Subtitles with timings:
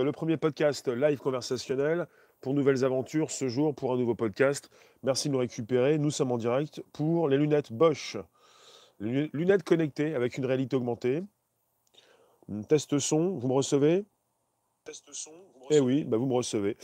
[0.00, 2.06] le premier podcast live conversationnel
[2.40, 4.70] pour nouvelles aventures ce jour pour un nouveau podcast.
[5.02, 5.98] Merci de nous récupérer.
[5.98, 8.16] Nous sommes en direct pour les lunettes Bosch.
[9.00, 11.22] Lunettes connectées avec une réalité augmentée.
[12.68, 14.04] Test son, vous me recevez?
[14.84, 16.76] Test son, vous me Eh recevez oui, bah vous me recevez.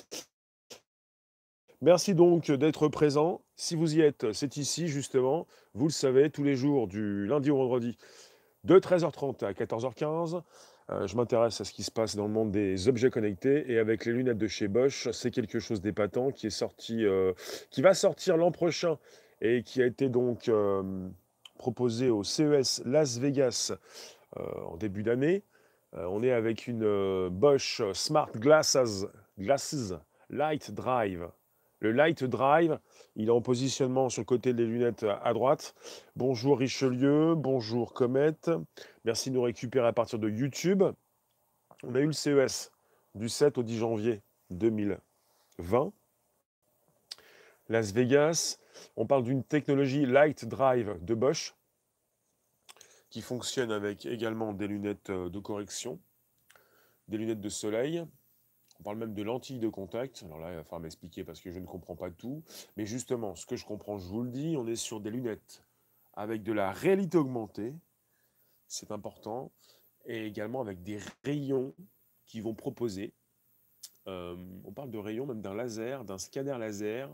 [1.81, 3.41] Merci donc d'être présent.
[3.57, 5.47] Si vous y êtes, c'est ici justement.
[5.73, 7.97] Vous le savez, tous les jours du lundi au vendredi
[8.65, 10.43] de 13h30 à 14h15.
[10.91, 13.79] Euh, je m'intéresse à ce qui se passe dans le monde des objets connectés et
[13.79, 17.33] avec les lunettes de chez Bosch, c'est quelque chose d'épatant qui est sorti, euh,
[17.71, 18.99] qui va sortir l'an prochain
[19.43, 20.83] et qui a été donc euh,
[21.59, 23.73] proposé au CES Las Vegas
[24.37, 25.43] en début d'année.
[25.95, 29.07] On est avec une Bosch Smart Glasses,
[29.39, 29.95] Glasses
[30.29, 31.27] Light Drive.
[31.81, 32.79] Le Light Drive,
[33.15, 35.75] il est en positionnement sur le côté des lunettes à droite.
[36.17, 38.35] Bonjour Richelieu, bonjour Comet.
[39.09, 40.85] Merci de nous récupérer à partir de YouTube.
[41.83, 42.71] On a eu le CES
[43.15, 45.95] du 7 au 10 janvier 2020.
[47.71, 48.59] Las Vegas,
[48.97, 51.55] on parle d'une technologie Light Drive de Bosch
[53.09, 55.99] qui fonctionne avec également des lunettes euh, de correction,
[57.09, 58.05] des lunettes de soleil.
[58.79, 60.23] On parle même de lentilles de contact.
[60.27, 62.45] Alors là, il va falloir m'expliquer parce que je ne comprends pas tout.
[62.77, 65.65] Mais justement, ce que je comprends, je vous le dis, on est sur des lunettes
[66.13, 67.73] avec de la réalité augmentée.
[68.69, 69.51] C'est important.
[70.05, 71.75] Et également avec des rayons
[72.27, 73.13] qui vont proposer.
[74.07, 77.11] euh, on parle de rayons, même d'un laser, d'un scanner laser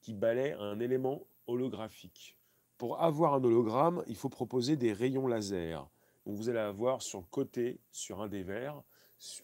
[0.00, 2.38] qui balaie un élément holographique.
[2.78, 5.88] Pour avoir un hologramme, il faut proposer des rayons laser.
[6.26, 8.82] Donc vous allez avoir sur le côté, sur un des verres,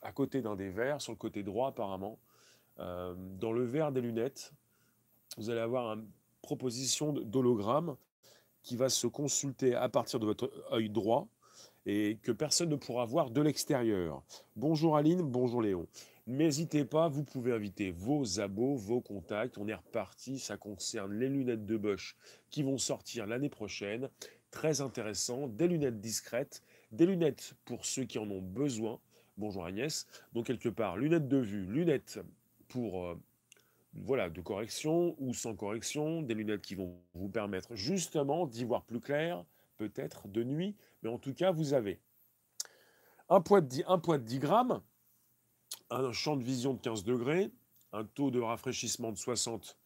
[0.03, 2.19] à côté d'un des verres, sur le côté droit apparemment,
[2.79, 4.53] euh, dans le verre des lunettes,
[5.37, 6.09] vous allez avoir une
[6.43, 7.97] proposition d'hologramme
[8.63, 11.29] qui va se consulter à partir de votre œil droit
[11.87, 14.23] et que personne ne pourra voir de l'extérieur.
[14.57, 15.87] Bonjour Aline, bonjour Léon.
[16.27, 19.59] N'hésitez pas, vous pouvez inviter vos abos, vos contacts.
[19.59, 22.17] On est reparti, ça concerne les lunettes de Bosch
[22.51, 24.09] qui vont sortir l'année prochaine.
[24.51, 29.01] Très intéressant, des lunettes discrètes, des lunettes pour ceux qui en ont besoin.
[29.39, 30.07] Bonjour Agnès.
[30.33, 32.21] Donc quelque part, lunettes de vue, lunettes
[32.69, 33.19] pour euh,
[33.95, 38.85] voilà, de correction ou sans correction, des lunettes qui vont vous permettre justement d'y voir
[38.85, 39.45] plus clair,
[39.79, 42.01] peut-être de nuit, mais en tout cas, vous avez
[43.29, 44.81] un poids de 10, un poids de 10 grammes,
[45.91, 47.51] un champ de vision de 15 degrés,
[47.93, 49.77] un taux de rafraîchissement de 60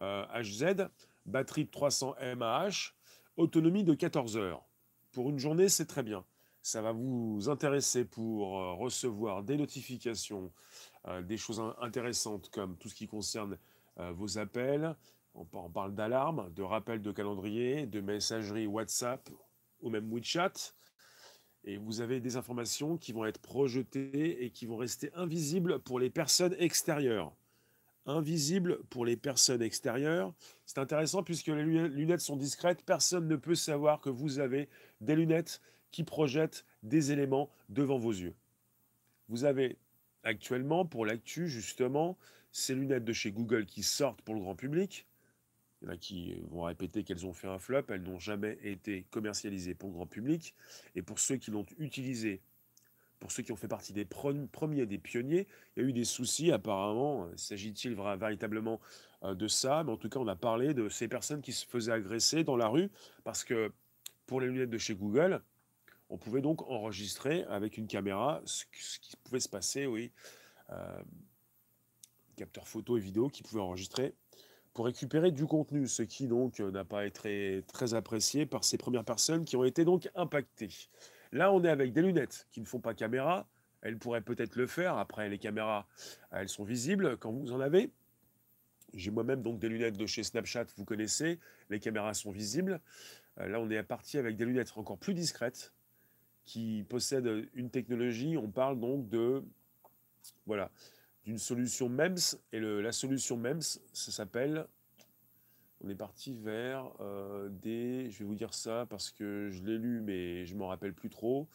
[0.00, 0.88] euh, Hz,
[1.26, 2.68] batterie de 300 mAh,
[3.36, 4.64] autonomie de 14 heures.
[5.12, 6.24] Pour une journée, c'est très bien.
[6.62, 10.52] Ça va vous intéresser pour euh, recevoir des notifications,
[11.08, 13.58] euh, des choses in- intéressantes comme tout ce qui concerne
[14.14, 14.96] vos appels.
[15.34, 19.28] On parle d'alarme, de rappel de calendrier, de messagerie WhatsApp
[19.82, 20.52] ou même WeChat.
[21.64, 26.00] Et vous avez des informations qui vont être projetées et qui vont rester invisibles pour
[26.00, 27.32] les personnes extérieures.
[28.04, 30.34] Invisibles pour les personnes extérieures.
[30.66, 32.82] C'est intéressant puisque les lune- lunettes sont discrètes.
[32.84, 34.68] Personne ne peut savoir que vous avez
[35.00, 35.60] des lunettes
[35.92, 38.34] qui projettent des éléments devant vos yeux.
[39.28, 39.78] Vous avez
[40.24, 42.18] actuellement, pour l'actu, justement,
[42.50, 45.06] ces lunettes de chez Google qui sortent pour le grand public.
[46.00, 49.94] Qui vont répéter qu'elles ont fait un flop, elles n'ont jamais été commercialisées pour le
[49.96, 50.54] grand public.
[50.94, 52.40] Et pour ceux qui l'ont utilisé,
[53.18, 55.92] pour ceux qui ont fait partie des pre- premiers, des pionniers, il y a eu
[55.92, 57.24] des soucis apparemment.
[57.24, 58.80] Euh, S'agit-il véritablement
[59.24, 59.82] euh, de ça?
[59.82, 62.56] Mais en tout cas, on a parlé de ces personnes qui se faisaient agresser dans
[62.56, 62.88] la rue
[63.24, 63.72] parce que
[64.26, 65.42] pour les lunettes de chez Google,
[66.10, 70.12] on pouvait donc enregistrer avec une caméra ce, qui ce qui pouvait se passer, oui.
[70.70, 71.02] Euh,
[72.36, 74.14] capteur photo et vidéo qui pouvait enregistrer
[74.74, 78.78] pour récupérer du contenu, ce qui donc euh, n'a pas été très apprécié par ces
[78.78, 80.70] premières personnes qui ont été donc impactées.
[81.32, 83.46] Là, on est avec des lunettes qui ne font pas caméra.
[83.82, 84.96] Elles pourraient peut-être le faire.
[84.96, 85.86] Après, les caméras,
[86.30, 87.90] elles sont visibles quand vous en avez.
[88.94, 91.38] J'ai moi-même donc des lunettes de chez Snapchat, vous connaissez.
[91.70, 92.80] Les caméras sont visibles.
[93.40, 95.72] Euh, Là, on est parti avec des lunettes encore plus discrètes
[96.44, 98.36] qui possèdent une technologie.
[98.36, 99.44] On parle donc de
[100.46, 100.70] voilà
[101.24, 104.66] d'une solution MEMS et la solution MEMS, ça s'appelle.
[105.84, 108.08] On est parti vers euh, des.
[108.10, 111.10] Je vais vous dire ça parce que je l'ai lu, mais je m'en rappelle plus
[111.10, 111.48] trop.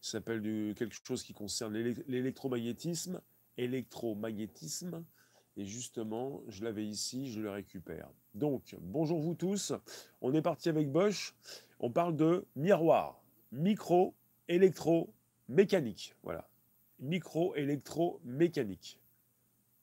[0.00, 0.42] Ça s'appelle
[0.74, 3.20] quelque chose qui concerne l'élec- l'électromagnétisme.
[3.56, 5.04] Électromagnétisme.
[5.56, 8.08] Et justement, je l'avais ici, je le récupère.
[8.34, 9.72] Donc, bonjour vous tous.
[10.20, 11.34] On est parti avec Bosch.
[11.78, 13.22] On parle de miroir,
[13.52, 14.14] micro,
[14.48, 15.12] électro,
[15.48, 16.14] mécanique.
[16.22, 16.49] Voilà.
[17.00, 18.98] Micro, électro, mécanique.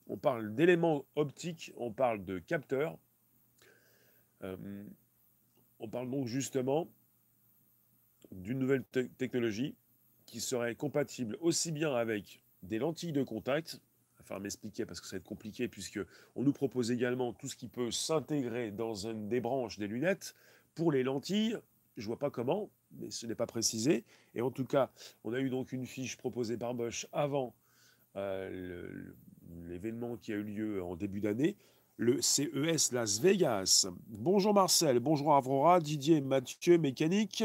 [0.06, 2.96] On parle d'éléments optiques, on parle de capteurs.
[4.42, 4.84] Euh,
[5.80, 6.88] on parle donc justement
[8.32, 9.74] d'une nouvelle te- technologie
[10.26, 13.80] qui serait compatible aussi bien avec des lentilles de contact.
[14.20, 16.00] Enfin, m'expliquer parce que ça va être compliqué puisque
[16.36, 20.34] on nous propose également tout ce qui peut s'intégrer dans une des branches des lunettes.
[20.74, 21.58] Pour les lentilles,
[21.98, 24.04] je vois pas comment, mais ce n'est pas précisé.
[24.34, 24.90] Et en tout cas,
[25.24, 27.54] on a eu donc une fiche proposée par Bosch avant
[28.16, 29.12] euh,
[29.66, 31.56] l'événement qui a eu lieu en début d'année,
[31.96, 33.88] le CES Las Vegas.
[34.06, 37.42] Bonjour Marcel, bonjour Avrora, Didier, Mathieu, mécanique.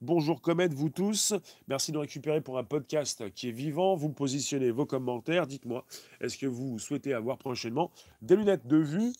[0.00, 1.34] Bonjour Comet, vous tous.
[1.66, 3.96] Merci de récupérer pour un podcast qui est vivant.
[3.96, 5.48] Vous positionnez vos commentaires.
[5.48, 5.84] Dites-moi,
[6.20, 7.90] est-ce que vous souhaitez avoir prochainement
[8.22, 9.12] des lunettes de vue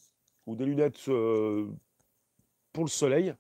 [0.47, 1.67] ou des lunettes euh,
[2.73, 3.35] pour le soleil,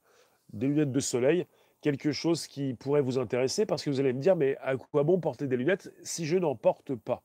[0.52, 1.46] des lunettes de soleil
[1.80, 5.04] quelque chose qui pourrait vous intéresser parce que vous allez me dire mais à quoi
[5.04, 7.22] bon porter des lunettes si je n'en porte pas?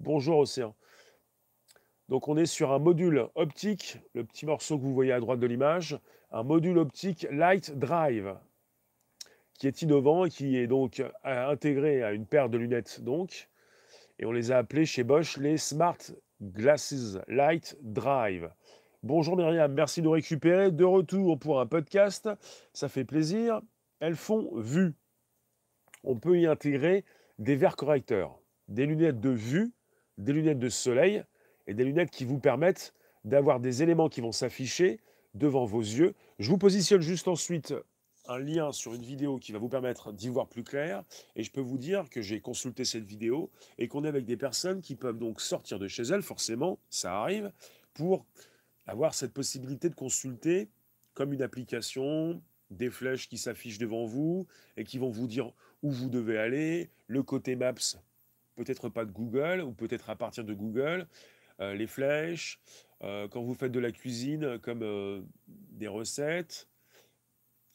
[0.00, 0.74] Bonjour Océan.
[2.08, 5.40] Donc on est sur un module optique, le petit morceau que vous voyez à droite
[5.40, 5.98] de l'image,
[6.30, 8.34] un module optique Light Drive,
[9.58, 13.48] qui est innovant et qui est donc intégré à une paire de lunettes donc,
[14.18, 15.98] et on les a appelés chez Bosch les Smart
[16.42, 18.50] Glasses Light Drive.
[19.02, 20.70] Bonjour Myriam, merci de récupérer.
[20.70, 22.28] De retour pour un podcast,
[22.74, 23.62] ça fait plaisir.
[23.98, 24.94] Elles font vue.
[26.04, 27.04] On peut y intégrer
[27.38, 28.38] des verres correcteurs,
[28.68, 29.72] des lunettes de vue
[30.20, 31.24] des lunettes de soleil
[31.66, 32.94] et des lunettes qui vous permettent
[33.24, 35.00] d'avoir des éléments qui vont s'afficher
[35.34, 36.14] devant vos yeux.
[36.38, 37.74] Je vous positionne juste ensuite
[38.26, 41.04] un lien sur une vidéo qui va vous permettre d'y voir plus clair.
[41.36, 44.36] Et je peux vous dire que j'ai consulté cette vidéo et qu'on est avec des
[44.36, 47.50] personnes qui peuvent donc sortir de chez elles, forcément, ça arrive,
[47.94, 48.26] pour
[48.90, 50.68] avoir cette possibilité de consulter
[51.14, 54.46] comme une application, des flèches qui s'affichent devant vous
[54.76, 55.52] et qui vont vous dire
[55.82, 57.96] où vous devez aller, le côté Maps
[58.60, 61.06] peut-être pas de Google, ou peut-être à partir de Google,
[61.60, 62.60] euh, les flèches,
[63.02, 66.68] euh, quand vous faites de la cuisine, comme euh, des recettes.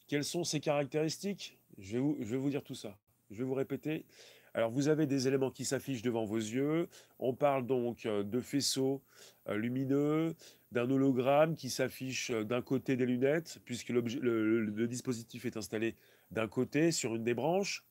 [0.08, 1.58] Quelles sont ces caractéristiques?
[1.80, 2.96] Je vais, vous, je vais vous dire tout ça.
[3.32, 4.06] Je vais vous répéter.
[4.54, 6.88] Alors, vous avez des éléments qui s'affichent devant vos yeux.
[7.18, 9.02] On parle donc de faisceaux
[9.50, 10.34] lumineux,
[10.76, 15.96] d'un hologramme qui s'affiche d'un côté des lunettes, puisque le, le, dispositif est installé
[16.32, 17.86] d'un côté sur une des branches.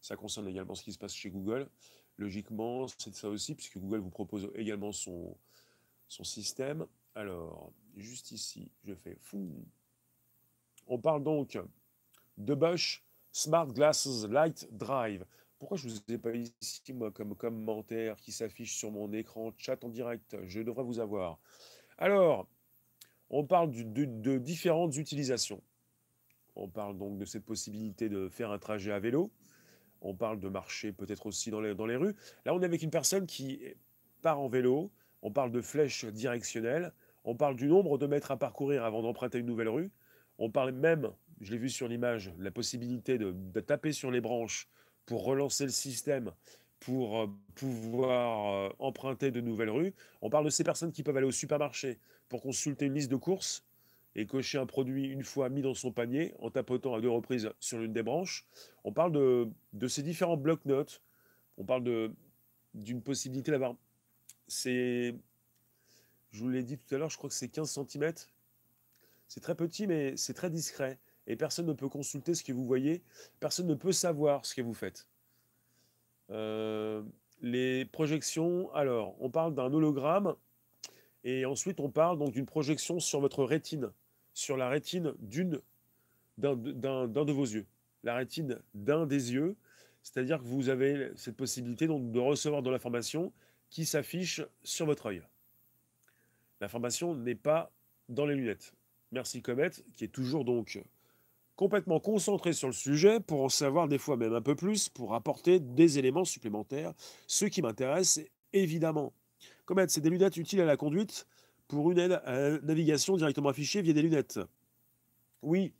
[0.00, 1.68] Ça concerne également ce qui se passe chez Google.
[2.18, 5.36] Logiquement, c'est ça aussi, puisque Google vous propose également son,
[6.08, 6.86] son système.
[7.14, 9.48] Alors, juste ici, je fais fou.
[10.88, 11.56] On parle donc
[12.36, 15.24] de Bosch Smart Glasses Light Drive.
[15.56, 19.52] Pourquoi je ne vous ai pas ici, moi, comme commentaire qui s'affiche sur mon écran
[19.56, 20.36] chat en direct?
[20.46, 21.38] Je devrais vous avoir.
[21.98, 22.48] Alors,
[23.30, 25.62] on parle de, différentes utilisations.
[26.54, 29.32] On parle donc de cette possibilité de faire un trajet à vélo,
[30.02, 32.14] on parle de marcher peut-être aussi dans les, dans les rues.
[32.44, 33.62] Là, on est avec une personne qui
[34.20, 34.90] part en vélo,
[35.22, 36.92] on parle de flèches directionnelles,
[37.24, 39.90] on parle du nombre de mètres à parcourir avant d'emprunter une nouvelle rue,
[40.38, 41.10] on parle même,
[41.40, 44.68] je l'ai vu sur l'image, la possibilité de, taper sur les branches
[45.06, 46.32] pour relancer le système,
[46.84, 49.94] pour euh, pouvoir euh, emprunter de nouvelles rues.
[50.20, 51.98] On parle de ces personnes qui peuvent aller au supermarché
[52.28, 53.64] pour consulter une liste de courses
[54.16, 57.50] et cocher un produit une fois mis dans son panier en tapotant à deux reprises
[57.60, 58.46] sur l'une des branches.
[58.84, 61.02] On parle de, de ces différents blocs-notes.
[61.56, 62.12] On parle
[62.74, 63.74] d'une possibilité d'avoir.
[64.48, 65.14] C'est.
[66.32, 68.12] Je vous l'ai dit tout à l'heure, je crois que c'est 15 cm.
[69.28, 70.98] C'est très petit, mais c'est très discret.
[71.26, 73.02] Et personne ne peut consulter ce que vous voyez.
[73.38, 75.06] Personne ne peut savoir ce que vous faites.
[76.30, 77.02] Euh,
[77.40, 80.34] les projections, alors, on parle d'un hologramme.
[81.24, 83.92] Et ensuite, on parle donc d'une projection sur votre rétine
[84.34, 85.60] sur la rétine d'une
[86.38, 87.66] d'un de vos yeux,
[88.02, 89.54] la rétine d'un des yeux,
[90.02, 93.32] c'est-à-dire que vous avez cette possibilité de recevoir de l'information
[93.68, 95.22] qui s'affiche sur votre œil.
[96.60, 97.70] L'information n'est pas
[98.08, 98.72] dans les lunettes.
[99.12, 100.80] Merci Comet, qui est toujours donc
[101.62, 105.14] complètement concentré sur le sujet pour en savoir des fois même un peu plus, pour
[105.14, 106.92] apporter des éléments supplémentaires.
[107.28, 108.18] Ce qui m'intéresse,
[108.52, 109.12] évidemment.
[109.64, 111.24] Comet, c'est des lunettes utiles à la conduite
[111.68, 112.20] pour une
[112.64, 114.40] navigation directement affichée via des lunettes.
[115.42, 115.72] Oui,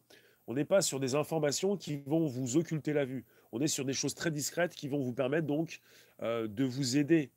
[0.47, 3.25] on n'est pas sur des informations qui vont vous occulter la vue.
[3.51, 5.81] On est sur des choses très discrètes qui vont vous permettre donc
[6.23, 7.33] euh, de vous aider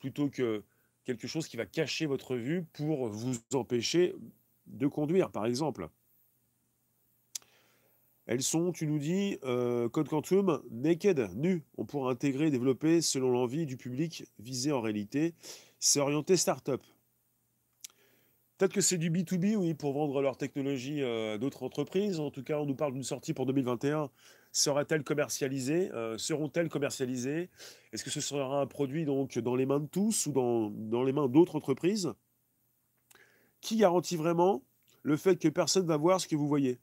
[0.00, 0.62] plutôt que
[1.04, 4.14] quelque chose qui va cacher votre vue pour vous empêcher
[4.66, 5.88] de conduire, par exemple.
[8.26, 11.64] Elles sont, tu nous dis, euh, Code Quantum, naked, nu.
[11.76, 15.34] On pourra intégrer, développer selon l'envie du public visé en réalité.
[15.78, 16.82] C'est orienté start-up.
[18.58, 22.18] Peut-être que c'est du B2B, oui, pour vendre leur technologie euh, à d'autres entreprises.
[22.18, 24.10] En tout cas, on nous parle d'une sortie pour 2021.
[24.50, 27.50] Sera-t-elle commercialisée euh, Seront-elles commercialisées?
[27.92, 31.04] Est-ce que ce sera un produit donc dans les mains de tous ou dans, dans
[31.04, 32.12] les mains d'autres entreprises?
[33.60, 34.64] Qui garantit vraiment
[35.02, 36.80] le fait que personne ne va voir ce que vous voyez?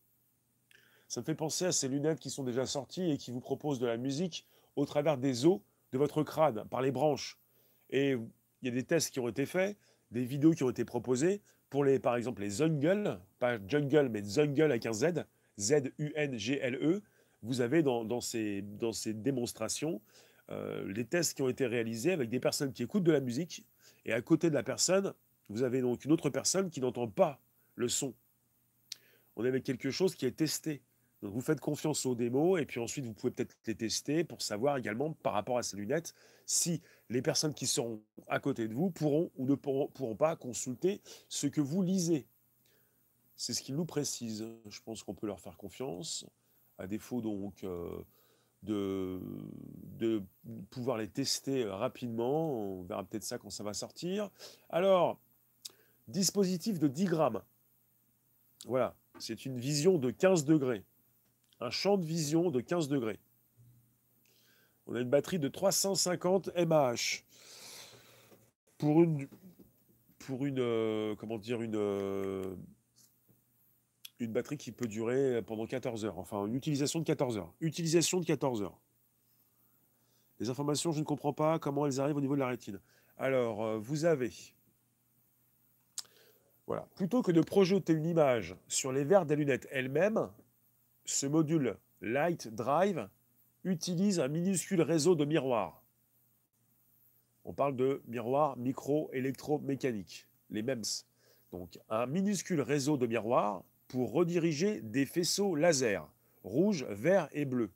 [1.14, 3.78] Ça me fait penser à ces lunettes qui sont déjà sorties et qui vous proposent
[3.78, 5.60] de la musique au travers des os
[5.92, 7.38] de votre crâne par les branches.
[7.92, 9.78] Et il y a des tests qui ont été faits,
[10.10, 14.24] des vidéos qui ont été proposées pour les, par exemple, les Zungle, pas jungle, mais
[14.24, 15.28] Zungle avec un Z,
[15.60, 17.04] Z-U-N-G-L-E.
[17.44, 20.02] Vous avez dans, ces, dans ces démonstrations
[20.50, 23.68] euh, les tests qui ont été réalisés avec des personnes qui écoutent de la musique
[24.06, 25.14] et à côté de la personne,
[25.50, 27.40] vous avez donc une autre personne qui n'entend pas
[27.76, 28.16] le son.
[29.36, 30.82] On avec quelque chose qui est testé.
[31.24, 34.76] Vous faites confiance aux démos et puis ensuite vous pouvez peut-être les tester pour savoir
[34.76, 36.14] également par rapport à ces lunettes
[36.46, 41.02] si les personnes qui seront à côté de vous pourront ou ne pourront, pas consulter
[41.30, 42.28] ce que vous lisez.
[43.38, 44.46] C'est ce qu'ils nous précisent.
[44.68, 46.26] Je pense qu'on peut leur faire confiance.
[46.78, 48.04] À défaut donc euh,
[48.64, 49.22] de
[50.72, 54.30] pouvoir les tester rapidement, on verra peut-être ça quand ça va sortir.
[54.70, 55.18] Alors,
[56.10, 57.42] dispositif de 10 grammes.
[58.66, 60.84] Voilà, c'est une vision de 15 degrés
[61.64, 63.20] un champ de vision de 15 degrés.
[64.86, 66.96] On a une batterie de 350 mAh.
[68.78, 69.28] Pour une,
[70.20, 72.56] pour une, euh, comment dire, une, euh,
[74.20, 76.20] une batterie qui peut durer pendant 14 heures.
[76.20, 77.54] Enfin, une utilisation de 14 heures.
[77.62, 78.78] Utilisation de 14 heures.
[80.40, 82.80] Les informations, je ne comprends pas comment elles arrivent au niveau de la rétine.
[83.18, 84.32] Alors, euh, vous avez,
[86.68, 90.30] voilà, plutôt que de projeter une image sur les verres des lunettes elles-mêmes,
[91.06, 93.08] ce module Light Drive
[93.64, 95.84] utilise un minuscule réseau de miroirs.
[97.46, 101.06] On parle de miroirs micro-électromécaniques, les MEMS.
[101.52, 106.10] Donc un minuscule réseau de miroirs pour rediriger des faisceaux laser,
[106.44, 107.72] rouge, vert et bleu,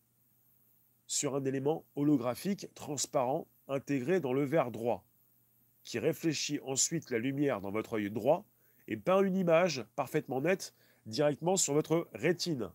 [1.06, 5.06] sur un élément holographique transparent intégré dans le verre droit,
[5.84, 8.46] qui réfléchit ensuite la lumière dans votre œil droit
[8.88, 10.74] et peint une image parfaitement nette
[11.06, 12.70] directement sur votre rétine.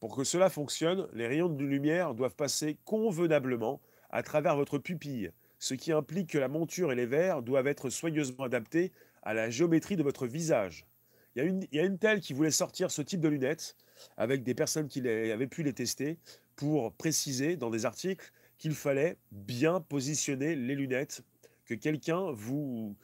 [0.00, 5.32] Pour que cela fonctionne, les rayons de lumière doivent passer convenablement à travers votre pupille,
[5.58, 9.50] ce qui implique que la monture et les verres doivent être soigneusement adaptés à la
[9.50, 10.86] géométrie de votre visage.
[11.34, 13.76] Il y, a une, il telle qui voulait sortir ce type de lunettes
[14.16, 16.18] avec des personnes qui avaient pu les tester
[16.56, 21.22] pour préciser dans des articles qu'il fallait bien positionner les lunettes,
[21.64, 22.96] que quelqu'un vous,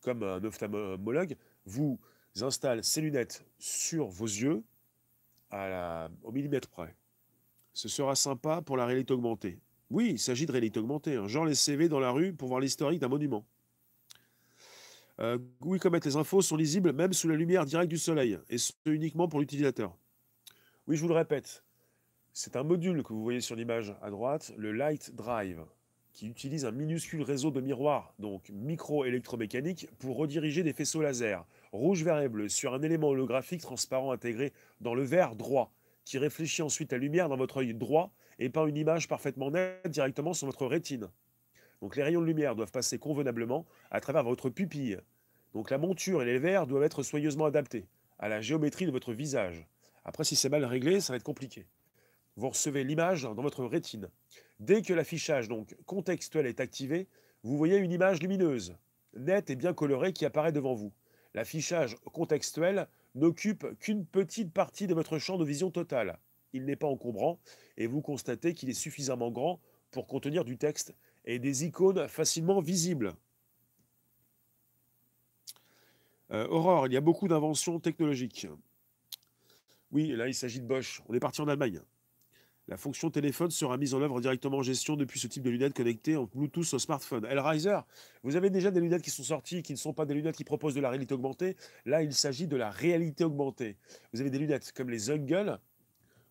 [0.00, 1.36] comme un ophtalmologue,
[1.66, 1.98] vous
[2.40, 4.62] installe ces lunettes sur vos yeux
[5.52, 6.94] au millimètre près.
[7.72, 9.58] Ce sera sympa pour la réalité augmentée.
[9.90, 11.16] Oui, il s'agit de réalité augmentée.
[11.16, 11.26] Hein.
[11.26, 13.44] Genre les CV dans la rue pour voir l'historique d'un monument.
[15.20, 18.56] Euh, oui, comme les infos sont lisibles même sous la lumière directe du soleil, et
[18.56, 19.94] ce uniquement pour l'utilisateur.
[20.86, 21.62] Oui, je vous le répète,
[22.32, 25.62] c'est un module que vous voyez sur l'image à droite, le Light Drive,
[26.12, 32.02] qui utilise un minuscule réseau de miroirs, donc micro-électromécanique, pour rediriger des faisceaux laser rouge,
[32.02, 35.72] vert et bleu, sur un élément holographique transparent intégré dans le verre droit,
[36.04, 39.88] qui réfléchit ensuite la lumière dans votre œil droit et peint une image parfaitement nette
[39.88, 41.08] directement sur votre rétine.
[41.80, 44.98] Donc les rayons de lumière doivent passer convenablement à travers votre pupille.
[45.54, 47.86] Donc la monture et les verres doivent être soigneusement adaptés
[48.18, 49.66] à la géométrie de votre visage.
[50.04, 51.66] Après, si c'est mal réglé, ça va être compliqué.
[52.36, 54.08] Vous recevez l'image dans votre rétine.
[54.60, 57.08] Dès que l'affichage donc contextuel est activé,
[57.42, 58.76] vous voyez une image lumineuse,
[59.14, 60.92] nette et bien colorée qui apparaît devant vous.
[61.34, 66.18] L'affichage contextuel n'occupe qu'une petite partie de votre champ de vision total.
[66.52, 67.38] Il n'est pas encombrant
[67.76, 69.60] et vous constatez qu'il est suffisamment grand
[69.90, 70.94] pour contenir du texte
[71.24, 73.14] et des icônes facilement visibles.
[76.32, 78.46] Euh, Aurore, il y a beaucoup d'inventions technologiques.
[79.90, 81.02] Oui, là il s'agit de Bosch.
[81.08, 81.80] On est parti en Allemagne.
[82.70, 85.74] La fonction téléphone sera mise en œuvre directement en gestion depuis ce type de lunettes
[85.74, 87.26] connectées en Bluetooth au smartphone.
[87.26, 87.80] Riser,
[88.22, 90.44] vous avez déjà des lunettes qui sont sorties, qui ne sont pas des lunettes qui
[90.44, 91.56] proposent de la réalité augmentée.
[91.84, 93.76] Là, il s'agit de la réalité augmentée.
[94.12, 95.58] Vous avez des lunettes comme les Zungle.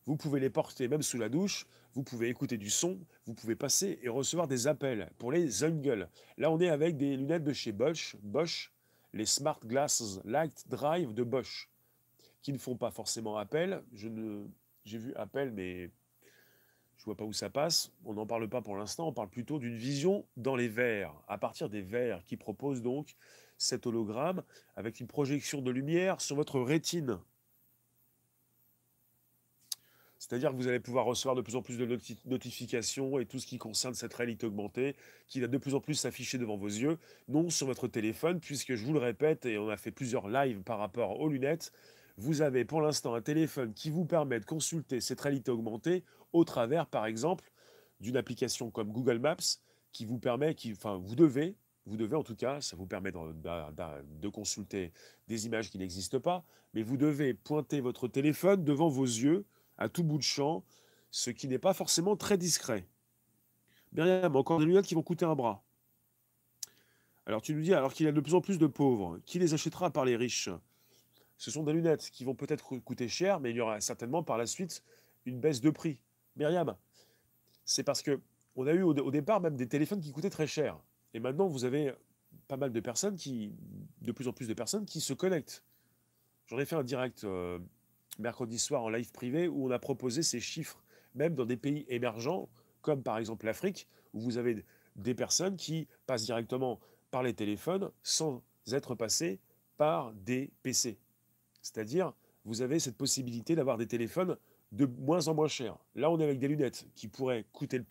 [0.06, 1.68] Vous pouvez les porter même sous la douche.
[1.94, 2.98] Vous pouvez écouter du son.
[3.26, 6.08] Vous pouvez passer et recevoir des appels pour les Zungle.
[6.38, 8.72] Là, on est avec des lunettes de chez Bosch, Bosch,
[9.12, 11.70] les Smart Glasses Light Drive de Bosch,
[12.42, 13.84] qui ne font pas forcément appel.
[13.92, 14.46] Je ne,
[14.86, 15.92] j'ai vu appel, mais
[17.00, 17.94] je ne vois pas où ça passe.
[18.04, 19.08] On n'en parle pas pour l'instant.
[19.08, 23.16] On parle plutôt d'une vision dans les verres, à partir des verres, qui propose donc
[23.58, 24.44] cet hologramme
[24.76, 27.18] avec une projection de lumière sur votre rétine.
[30.18, 33.48] C'est-à-dire que vous allez pouvoir recevoir de plus en plus de notifications et tout ce
[33.48, 37.00] qui concerne cette réalité augmentée, qui va de plus en plus s'afficher devant vos yeux,
[37.30, 40.62] non sur votre téléphone, puisque je vous le répète, et on a fait plusieurs lives
[40.64, 41.72] par rapport aux lunettes,
[42.20, 46.44] vous avez pour l'instant un téléphone qui vous permet de consulter cette réalité augmentée au
[46.44, 47.50] travers, par exemple,
[48.02, 49.38] d'une application comme Google Maps
[49.94, 53.12] qui vous permet, qui, enfin, vous devez, vous devez en tout cas, ça vous permet
[53.14, 54.92] de, consulter
[55.30, 59.46] des images qui n'existent pas, mais vous devez pointer votre téléphone devant vos yeux
[59.78, 60.66] à tout bout de champ
[61.12, 62.86] ce qui n'est pas forcément très discret.
[63.94, 65.64] Myriam, encore des lunettes qui vont coûter un bras.
[67.26, 69.40] Alors tu nous dis, alors qu'il y a de plus en plus de pauvres, qui
[69.40, 70.50] les achètera par les riches?
[71.40, 74.38] Ce sont des lunettes qui vont peut-être coûter cher, mais il y aura certainement par
[74.38, 74.84] la suite
[75.26, 75.98] une baisse de prix.
[76.36, 76.76] Myriam,
[77.64, 78.20] c'est parce que
[78.58, 80.78] on a eu au, départ même des téléphones qui coûtaient très cher.
[81.14, 81.94] Et maintenant, vous avez
[82.50, 83.54] pas mal de personnes qui,
[84.02, 85.64] de plus en plus de personnes qui se connectent.
[86.48, 87.58] J'en ai fait un direct euh,
[88.18, 90.84] mercredi soir en live privé où on a proposé ces chiffres,
[91.16, 92.50] même dans des pays émergents,
[92.82, 94.66] comme par exemple l'Afrique, où vous avez
[94.98, 96.82] des personnes qui passent directement
[97.12, 98.44] par les téléphones sans
[98.74, 99.40] être passées
[99.78, 100.98] par des PC.
[101.62, 102.14] C'est-à-dire,
[102.46, 104.38] vous avez cette possibilité d'avoir des téléphones
[104.72, 105.78] de moins en moins chers.
[105.96, 107.82] Là, on est avec des lunettes qui pourraient coûter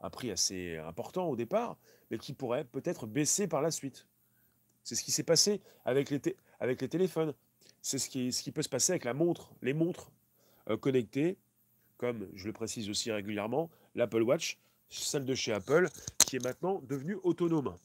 [0.00, 1.76] un prix assez important au départ,
[2.10, 4.06] mais qui pourraient peut-être baisser par la suite.
[4.82, 6.20] C'est ce qui s'est passé avec les,
[6.88, 7.34] téléphones.
[7.80, 10.10] C'est ce qui, ce qui peut se passer avec la montre, les montres
[10.68, 11.38] euh, connectées,
[11.98, 15.88] comme je le précise aussi régulièrement, l'Apple Watch, celle de chez Apple,
[16.26, 17.76] qui est maintenant devenue autonome.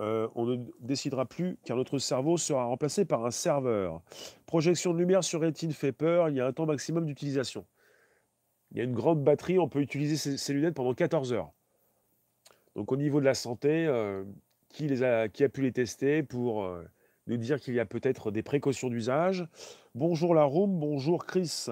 [0.00, 4.00] Euh, on ne décidera plus car notre cerveau sera remplacé par un serveur.
[4.46, 7.66] Projection de lumière sur rétine fait peur, il y a un temps maximum d'utilisation.
[8.70, 11.52] Il y a une grande batterie, on peut utiliser ces, lunettes pendant 14 heures.
[12.76, 14.24] Donc au niveau de la santé, euh,
[14.68, 16.84] qui, a, pu les tester pour euh,
[17.26, 19.48] nous dire qu'il y a peut-être des précautions d'usage?
[19.94, 21.66] Bonjour la Room, bonjour Chris.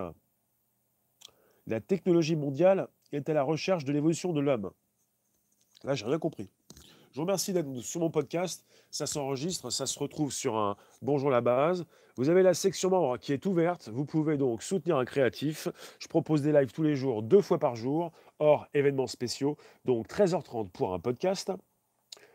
[1.66, 4.70] La technologie mondiale est à la recherche de l'évolution de l'homme.
[5.84, 6.50] Là, j'ai rien compris.
[7.16, 8.66] Je vous remercie d'être sur mon podcast.
[8.90, 11.86] Ça s'enregistre, ça se retrouve sur un Bonjour la base.
[12.16, 13.88] Vous avez la section membre qui est ouverte.
[13.88, 15.66] Vous pouvez donc soutenir un créatif.
[15.98, 19.56] Je propose des lives tous les jours, deux fois par jour, hors événements spéciaux.
[19.86, 21.50] Donc 13h30 pour un podcast.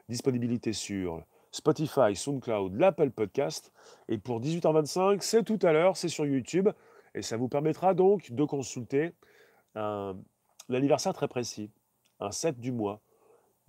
[0.10, 3.72] Disponibilité sur Spotify, SoundCloud, l'Apple Podcast.
[4.10, 6.70] Et pour 18h25, c'est tout à l'heure, c'est sur YouTube.
[7.14, 9.14] Et ça vous permettra donc de consulter
[9.76, 10.18] un,
[10.72, 11.70] anniversaire très précis,
[12.20, 13.00] un 7 du mois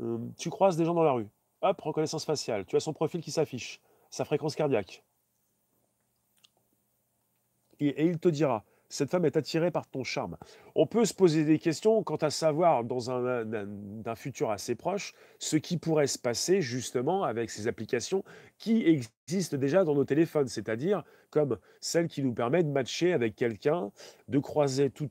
[0.01, 1.29] euh, tu croises des gens dans la rue.
[1.63, 2.67] Hop, reconnaissance faciale.
[2.67, 5.05] Tu as son profil qui s'affiche, sa fréquence cardiaque.
[7.81, 10.37] Et, il te dira, cette femme est attirée par ton charme.
[10.75, 15.57] On peut se poser des questions quant à savoir, dans un, futur assez proche, ce
[15.57, 18.23] qui pourrait se passer justement avec ces applications
[18.59, 23.35] qui existent déjà dans nos téléphones, c'est-à-dire comme celle qui nous permet de matcher avec
[23.35, 23.91] quelqu'un,
[24.29, 25.11] de croiser tout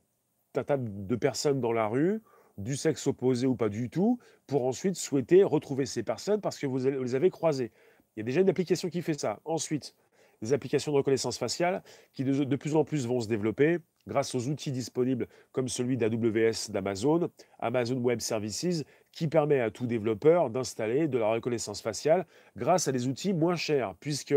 [0.55, 2.21] un tas de personnes dans la rue,
[2.61, 6.67] du sexe opposé ou pas du tout, pour ensuite souhaiter retrouver ces personnes parce que
[6.67, 7.71] vous les avez croisées.
[8.15, 9.39] Il y a déjà une application qui fait ça.
[9.45, 9.95] Ensuite,
[10.41, 14.47] des applications de reconnaissance faciale qui de, plus en plus vont se développer grâce aux
[14.47, 21.07] outils disponibles comme celui d'AWS d'Amazon, Amazon Web Services, qui permet à tout développeur d'installer
[21.07, 24.33] de la reconnaissance faciale grâce à des outils moins chers, puisque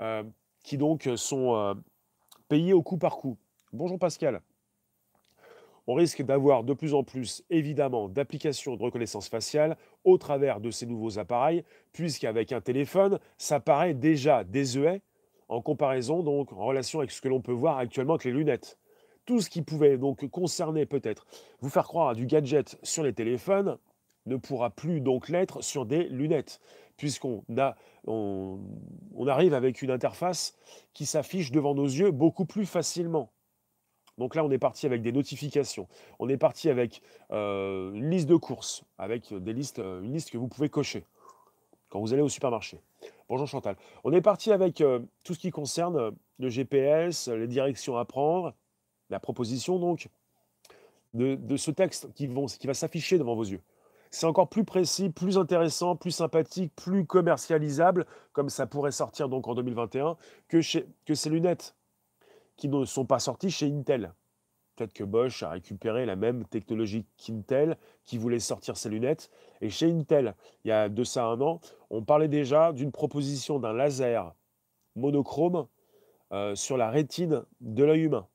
[0.00, 0.22] euh,
[0.62, 1.74] qui donc sont euh,
[2.48, 3.38] payés au coup par coup.
[3.72, 4.42] Bonjour Pascal
[5.88, 10.70] on risque d'avoir de plus en plus, évidemment, d'applications de reconnaissance faciale au travers de
[10.70, 15.00] ces nouveaux appareils, puisqu'avec un téléphone, ça paraît déjà désuet
[15.48, 18.78] en comparaison, donc en relation avec ce que l'on peut voir actuellement avec les lunettes.
[19.24, 21.26] Tout ce qui pouvait donc concerner peut-être
[21.60, 23.78] vous faire croire du gadget sur les téléphones
[24.26, 26.60] ne pourra plus donc l'être sur des lunettes,
[26.98, 27.44] puisqu'on
[28.06, 30.54] on arrive avec une interface
[30.92, 33.32] qui s'affiche devant nos yeux beaucoup plus facilement.
[34.18, 35.86] Donc là, on est parti avec des notifications.
[36.18, 40.30] On est parti avec euh, une liste de courses, avec des listes, euh, une liste
[40.30, 41.04] que vous pouvez cocher
[41.88, 42.80] quand vous allez au supermarché.
[43.28, 43.76] Bonjour Chantal.
[44.04, 48.54] On est parti avec euh, tout ce qui concerne le GPS, les directions à prendre,
[49.08, 50.08] la proposition donc
[51.14, 53.62] de, ce texte qui, va s'afficher devant vos yeux.
[54.10, 59.48] C'est encore plus précis, plus intéressant, plus sympathique, plus commercialisable, comme ça pourrait sortir donc
[59.48, 60.16] en 2021,
[60.48, 61.74] que, chez, que ces lunettes
[62.58, 64.12] qui ne sont pas sortis chez Intel.
[64.76, 69.30] Peut-être que Bosch a récupéré la même technologie qu'Intel qui voulait sortir ses lunettes.
[69.60, 73.58] Et chez Intel, il y a de ça un an, on parlait déjà d'une proposition
[73.58, 74.34] d'un laser
[74.94, 75.66] monochrome
[76.32, 78.28] euh, sur la rétine de l'œil humain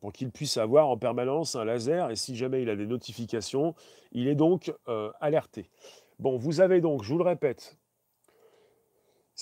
[0.00, 3.74] pour qu'il puisse avoir en permanence un laser et si jamais il a des notifications,
[4.12, 5.68] il est donc euh, alerté.
[6.18, 7.76] Bon, vous avez donc, je vous le répète,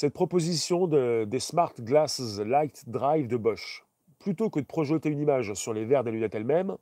[0.01, 3.85] cette proposition des Smart Glasses Light Drive de Bosch,
[4.21, 6.77] plutôt que de projeter une image sur les verres des lunettes elles-mêmes,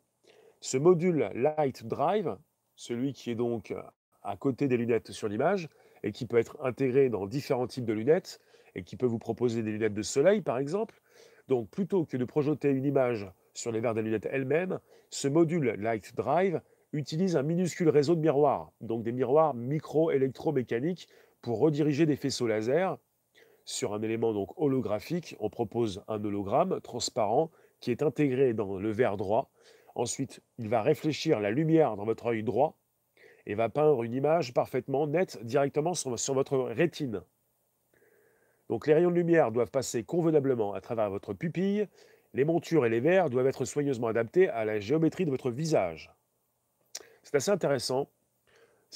[0.60, 2.36] ce module Light Drive,
[2.74, 3.72] celui qui est donc
[4.22, 5.70] à côté des lunettes sur l'image
[6.02, 8.38] et qui peut être intégré dans différents types de lunettes
[8.74, 11.00] et qui peut vous proposer des lunettes de soleil par exemple,
[11.48, 15.74] donc plutôt que de projeter une image sur les verres des lunettes elles-mêmes, ce module
[15.78, 16.60] Light Drive
[16.92, 21.08] utilise un minuscule réseau de miroirs, donc des miroirs micro-électromécaniques
[21.40, 22.98] pour rediriger des faisceaux laser
[23.66, 27.50] sur un élément donc holographique, on propose un hologramme transparent
[27.80, 29.50] qui est intégré dans le verre droit.
[29.96, 32.78] Ensuite, il va réfléchir la lumière dans votre œil droit
[33.44, 37.22] et va peindre une image parfaitement nette directement sur, sur votre rétine.
[38.68, 41.88] Donc les rayons de lumière doivent passer convenablement à travers votre pupille.
[42.34, 46.12] Les montures et les verres doivent être soigneusement adaptés à la géométrie de votre visage.
[47.22, 48.10] C'est assez intéressant.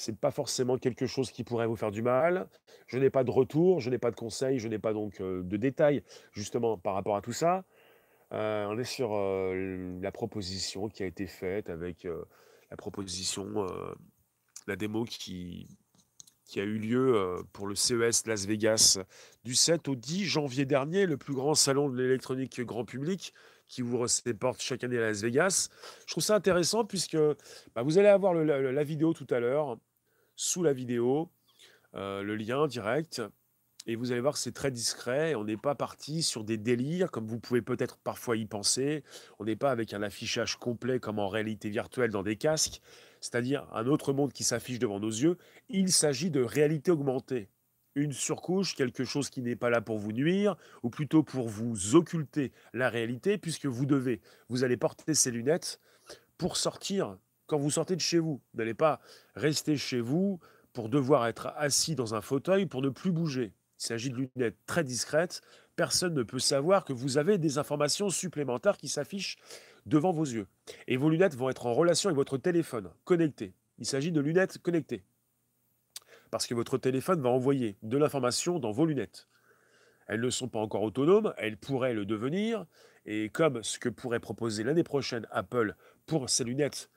[0.01, 2.47] C'est pas forcément quelque chose qui pourrait vous faire du mal.
[2.87, 5.43] Je n'ai pas de retour, je n'ai pas de conseils, je n'ai pas donc euh,
[5.43, 7.65] de détails justement par rapport à tout ça.
[8.33, 12.07] Euh, on est sur euh, la proposition qui a été faite avec
[12.71, 13.67] la proposition,
[14.65, 15.67] la démo qui,
[16.45, 18.97] qui a eu lieu pour le CES Las Vegas
[19.43, 23.35] du 7 au 10 janvier dernier, le plus grand salon de l'électronique grand public
[23.67, 24.23] qui ouvre ses
[24.57, 25.69] chaque année à Las Vegas.
[26.07, 27.17] Je trouve ça intéressant puisque
[27.75, 29.77] bah, vous allez avoir la vidéo tout à l'heure,
[30.41, 31.29] sous la vidéo,
[31.93, 33.21] euh, le lien direct.
[33.85, 35.35] Et vous allez voir c'est très discret.
[35.35, 39.03] On n'est pas parti sur des délires comme vous pouvez peut-être parfois y penser.
[39.37, 42.81] On n'est pas avec un affichage complet comme en réalité virtuelle dans des casques,
[43.19, 45.37] c'est-à-dire un autre monde qui s'affiche devant nos yeux.
[45.69, 47.49] Il s'agit de réalité augmentée.
[47.93, 51.95] Une surcouche, quelque chose qui n'est pas là pour vous nuire, ou plutôt pour vous
[51.95, 55.79] occulter la réalité, puisque vous devez, vous allez porter ces lunettes
[56.39, 57.17] pour sortir
[57.51, 58.39] quand vous sortez de chez vous.
[58.53, 59.01] Vous n'allez pas
[59.35, 60.39] rester chez vous
[60.71, 63.51] pour devoir être assis dans un fauteuil pour ne plus bouger.
[63.77, 65.41] Il s'agit de lunettes très discrètes.
[65.75, 69.35] Personne ne peut savoir que vous avez des informations supplémentaires qui s'affichent
[69.85, 70.47] devant vos yeux.
[70.87, 73.53] Et vos lunettes vont être en relation avec votre téléphone connecté.
[73.79, 75.03] Il s'agit de lunettes connectées.
[76.29, 79.27] Parce que votre téléphone va envoyer de l'information dans vos lunettes.
[80.07, 82.65] Elles ne sont pas encore autonomes, elles pourraient le devenir.
[83.05, 86.89] Et comme ce que pourrait proposer l'année prochaine Apple pour ses lunettes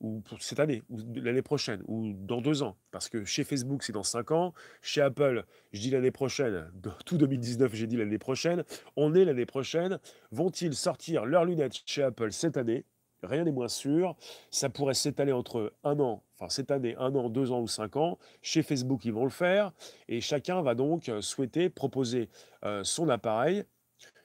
[0.00, 2.76] ou cette année, ou l'année prochaine, ou dans deux ans.
[2.90, 4.52] Parce que chez Facebook, c'est dans cinq ans.
[4.82, 6.70] Chez Apple, je dis l'année prochaine.
[7.06, 8.64] Tout 2019, j'ai dit l'année prochaine.
[8.96, 9.98] On est l'année prochaine.
[10.30, 12.84] Vont-ils sortir leurs lunettes chez Apple cette année?
[13.22, 14.16] Rien n'est moins sûr.
[14.50, 17.96] Ça pourrait s'étaler entre un an, enfin cette année, un an, deux ans ou cinq
[17.96, 18.18] ans.
[18.42, 19.72] Chez Facebook, ils vont le faire.
[20.08, 22.28] Et chacun va donc euh, souhaiter proposer
[22.64, 23.64] euh, son appareil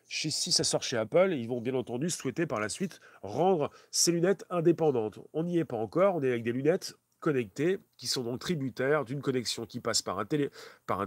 [0.09, 3.69] chez- si ça sort chez Apple, ils vont bien entendu souhaiter par la suite rendre
[3.91, 5.19] ces lunettes indépendantes.
[5.33, 9.05] On n'y est pas encore, on est avec des lunettes connectées qui sont donc tributaires
[9.05, 10.25] d'une connexion qui passe par un,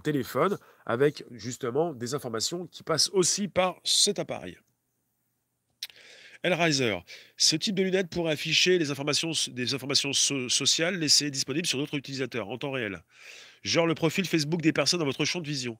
[0.00, 4.58] téléphone avec justement des informations qui passent aussi par cet appareil.
[6.44, 6.98] Elriser,
[7.36, 12.48] ce type de lunettes pourrait afficher des informations so- sociales laissées disponibles sur d'autres utilisateurs
[12.48, 13.02] en temps réel.
[13.62, 15.78] Genre le profil Facebook des personnes dans votre champ de vision.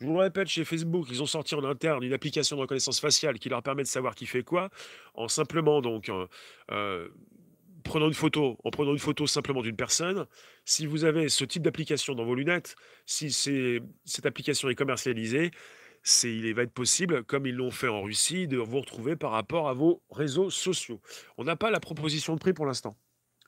[0.00, 3.00] Je vous le répète, chez Facebook, ils ont sorti en interne une application de reconnaissance
[3.00, 4.70] faciale qui leur permet de savoir qui fait quoi,
[5.14, 6.26] en simplement euh,
[6.70, 7.08] euh,
[7.82, 10.26] prenant une photo, en prenant une photo simplement d'une personne.
[10.64, 15.50] Si vous avez ce type d'application dans vos lunettes, si cette application est commercialisée,
[16.22, 19.68] il va être possible, comme ils l'ont fait en Russie, de vous retrouver par rapport
[19.68, 21.00] à vos réseaux sociaux.
[21.38, 22.96] On n'a pas la proposition de prix pour l'instant.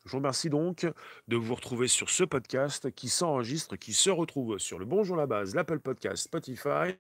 [0.06, 0.86] Je vous remercie donc
[1.28, 5.26] de vous retrouver sur ce podcast qui s'enregistre, qui se retrouve sur le Bonjour la
[5.26, 6.96] base, l'Apple Podcast, Spotify,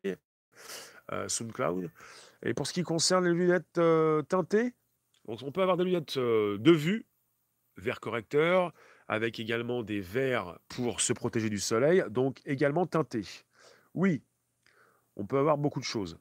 [1.10, 1.90] euh, SoundCloud.
[2.42, 4.74] Et pour ce qui concerne les lunettes euh, teintées,
[5.26, 7.06] donc on peut avoir des lunettes euh, de vue,
[7.78, 8.72] verre correcteur,
[9.08, 13.26] avec également des verres pour se protéger du soleil, donc également teintées.
[13.94, 14.22] Oui,
[15.16, 16.18] on peut avoir beaucoup de choses.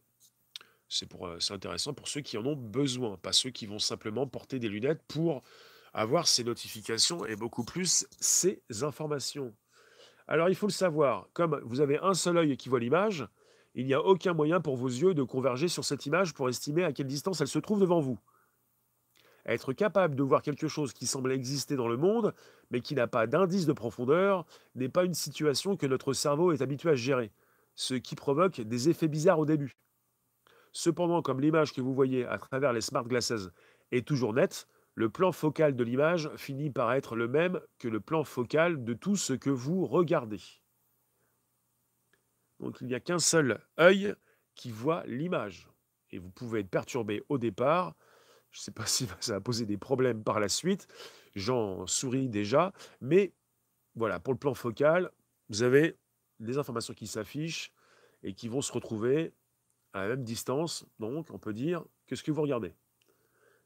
[0.87, 1.11] C'est
[1.51, 5.03] intéressant pour ceux qui en ont besoin, pas ceux qui vont simplement porter des lunettes
[5.07, 5.43] pour
[5.93, 9.53] avoir ces notifications et beaucoup plus ces informations.
[10.27, 13.27] Alors il faut le savoir, comme vous avez un seul œil qui voit l'image,
[13.75, 16.83] il n'y a aucun moyen pour vos yeux de converger sur cette image pour estimer
[16.83, 18.19] à quelle distance elle se trouve devant vous.
[19.45, 22.33] Être capable de voir quelque chose qui semble exister dans le monde,
[22.71, 26.61] mais qui n'a pas d'indice de profondeur, n'est pas une situation que notre cerveau est
[26.61, 27.31] habitué à gérer,
[27.75, 29.77] ce qui provoque des effets bizarres au début.
[30.71, 33.49] Cependant, comme l'image que vous voyez à travers les smart glasses
[33.91, 34.67] est toujours nette,
[34.99, 38.93] le plan focal de l'image finit par être le même que le plan focal de
[38.93, 40.41] tout ce que vous regardez.
[42.59, 44.13] Donc il n'y a qu'un seul œil
[44.55, 45.69] qui voit l'image.
[46.09, 47.95] Et vous pouvez être perturbé au départ.
[48.51, 50.89] Je ne sais pas si ça va poser des problèmes par la suite.
[51.33, 52.73] J'en souris déjà.
[52.99, 53.31] Mais
[53.95, 55.11] voilà, pour le plan focal,
[55.47, 55.97] vous avez
[56.41, 57.71] des informations qui s'affichent
[58.21, 59.31] et qui vont se retrouver
[59.93, 62.75] à la même distance, donc on peut dire, que ce que vous regardez?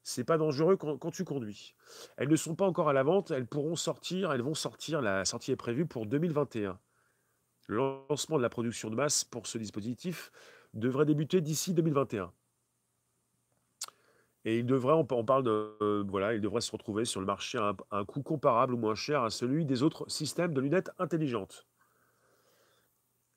[0.03, 1.75] C'est pas dangereux quand, tu conduis.
[2.17, 5.23] Elles ne sont pas encore à la vente, elles pourront sortir, elles vont sortir, la
[5.23, 6.77] sortie est prévue pour 2021.
[7.67, 7.77] Le
[8.09, 10.31] lancement de la production de masse pour ce dispositif
[10.73, 12.33] devrait débuter d'ici 2021.
[14.45, 17.57] Et il devrait, on, parle de, euh, voilà, il devrait se retrouver sur le marché
[17.57, 20.59] à un, à un coût comparable ou moins cher à celui des autres systèmes de
[20.59, 21.65] lunettes intelligentes.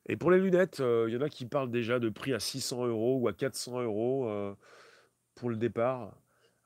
[0.09, 2.41] Et pour les lunettes, euh, il y en a qui parlent déjà de prix à
[2.41, 4.29] 600 euros ou à 400 euros.
[4.29, 4.53] euh,
[5.37, 6.13] pour le départ.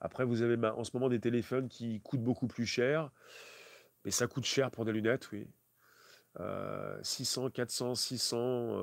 [0.01, 3.11] Après, vous avez en ce moment des téléphones qui coûtent beaucoup plus cher,
[4.03, 5.47] mais ça coûte cher pour des lunettes, oui.
[7.03, 8.77] 600, 400, 600,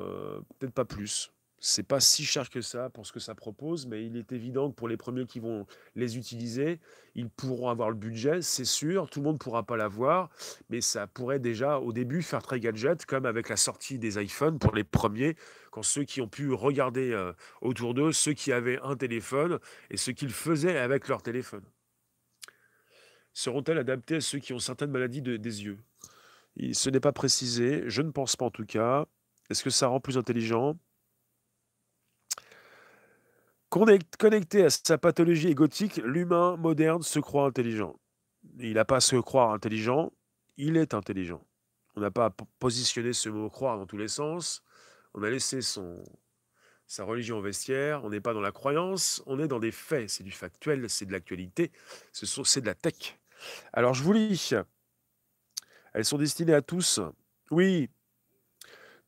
[0.59, 1.33] peut-être pas plus.
[1.61, 4.71] C'est pas si cher que ça pour ce que ça propose, mais il est évident
[4.71, 5.67] que pour les premiers qui vont
[5.97, 6.79] les utiliser,
[7.17, 9.11] ils pourront avoir le budget, c'est sûr.
[9.11, 10.31] Tout le monde ne pourra pas l'avoir,
[10.71, 14.61] mais ça pourrait déjà au début faire très gadget, comme avec la sortie des iPhones
[14.61, 15.35] pour les premiers,
[15.73, 19.59] quand ceux qui ont pu regarder euh, autour d'eux, ceux qui avaient un téléphone
[19.91, 21.65] et ce qu'ils faisaient avec leur téléphone.
[23.33, 25.79] Seront-elles adaptées à ceux qui ont certaines maladies des yeux?
[26.73, 29.07] Ce n'est pas précisé, je ne pense pas en tout cas.
[29.51, 30.77] Est-ce que ça rend plus intelligent?
[33.69, 37.99] Connecté à sa pathologie égotique, l'humain moderne se croit intelligent.
[38.59, 40.13] Il n'a pas à se croire intelligent,
[40.57, 41.45] il est intelligent.
[41.95, 44.63] On n'a pas à positionner ce mot croire dans tous les sens.
[45.15, 46.03] On a laissé son,
[46.87, 48.05] sa religion vestiaire.
[48.05, 50.09] On n'est pas dans la croyance, on est dans des faits.
[50.09, 51.71] C'est du factuel, c'est de l'actualité,
[52.13, 53.19] c'est de la tech.
[53.73, 54.55] Alors je vous lis.
[55.93, 57.01] Elles sont destinées à tous.
[57.51, 57.91] Oui,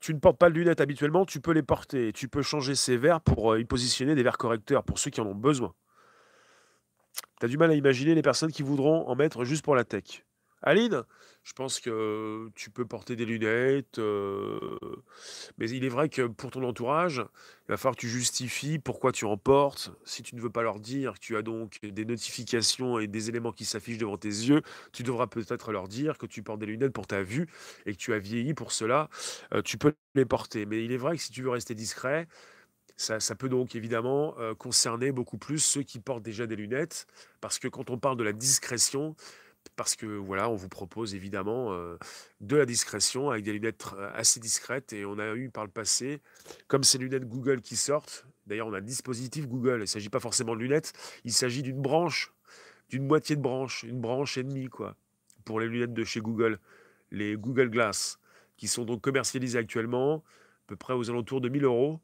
[0.01, 2.13] tu ne portes pas de lunettes habituellement, tu peux les porter.
[2.13, 5.21] Tu peux changer ces verres pour euh, y positionner des verres correcteurs pour ceux qui
[5.21, 5.75] en ont besoin.
[7.39, 9.85] Tu as du mal à imaginer les personnes qui voudront en mettre juste pour la
[9.85, 10.25] tech.
[10.62, 11.05] Aline,
[11.42, 13.99] je pense que tu peux porter des lunettes,
[15.59, 17.23] mais il est vrai que pour ton entourage,
[17.68, 19.90] il va falloir que tu justifies pourquoi tu en portes.
[20.05, 23.31] Si tu ne veux pas leur dire que tu as donc des notifications et des
[23.31, 24.61] éléments qui s'affichent devant tes yeux,
[24.92, 27.49] tu devras peut-être leur dire que tu portes des lunettes pour ta vue
[27.87, 29.09] et que tu as vieilli pour cela.
[29.64, 32.29] tu peux les porter, mais il est vrai que si tu veux rester discret,
[32.96, 37.07] ça, peut donc évidemment concerner beaucoup plus ceux qui portent déjà des lunettes,
[37.40, 39.16] parce que quand on parle de la discrétion,
[39.77, 41.75] parce que voilà, on vous propose évidemment
[42.40, 46.20] de la discrétion avec des lunettes assez discrètes et on a eu par le passé,
[46.66, 50.09] comme ces lunettes Google qui sortent, d'ailleurs on a un dispositif Google, il ne s'agit
[50.09, 50.92] pas forcément de lunettes,
[51.25, 52.33] il s'agit d'une branche,
[52.88, 54.96] d'une moitié de branche, une branche et demie quoi,
[55.44, 56.59] pour les lunettes de chez Google,
[57.11, 58.18] les Google Glass,
[58.57, 62.01] qui sont donc commercialisées actuellement à peu près aux alentours de 1000 euros.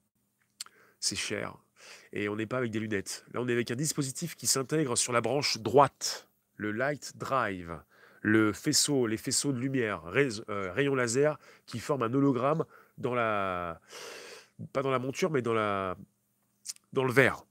[0.99, 1.59] C'est cher.
[2.13, 3.25] Et on n'est pas avec des lunettes.
[3.33, 7.81] Là, on est avec un dispositif qui s'intègre sur la branche droite le light drive,
[8.23, 10.03] le faisceau, les faisceaux de lumière,
[10.49, 12.65] euh, rayons laser qui forment un hologramme
[12.99, 13.81] dans la,
[14.73, 15.97] pas dans la monture, mais dans la,
[16.95, 17.45] le verre.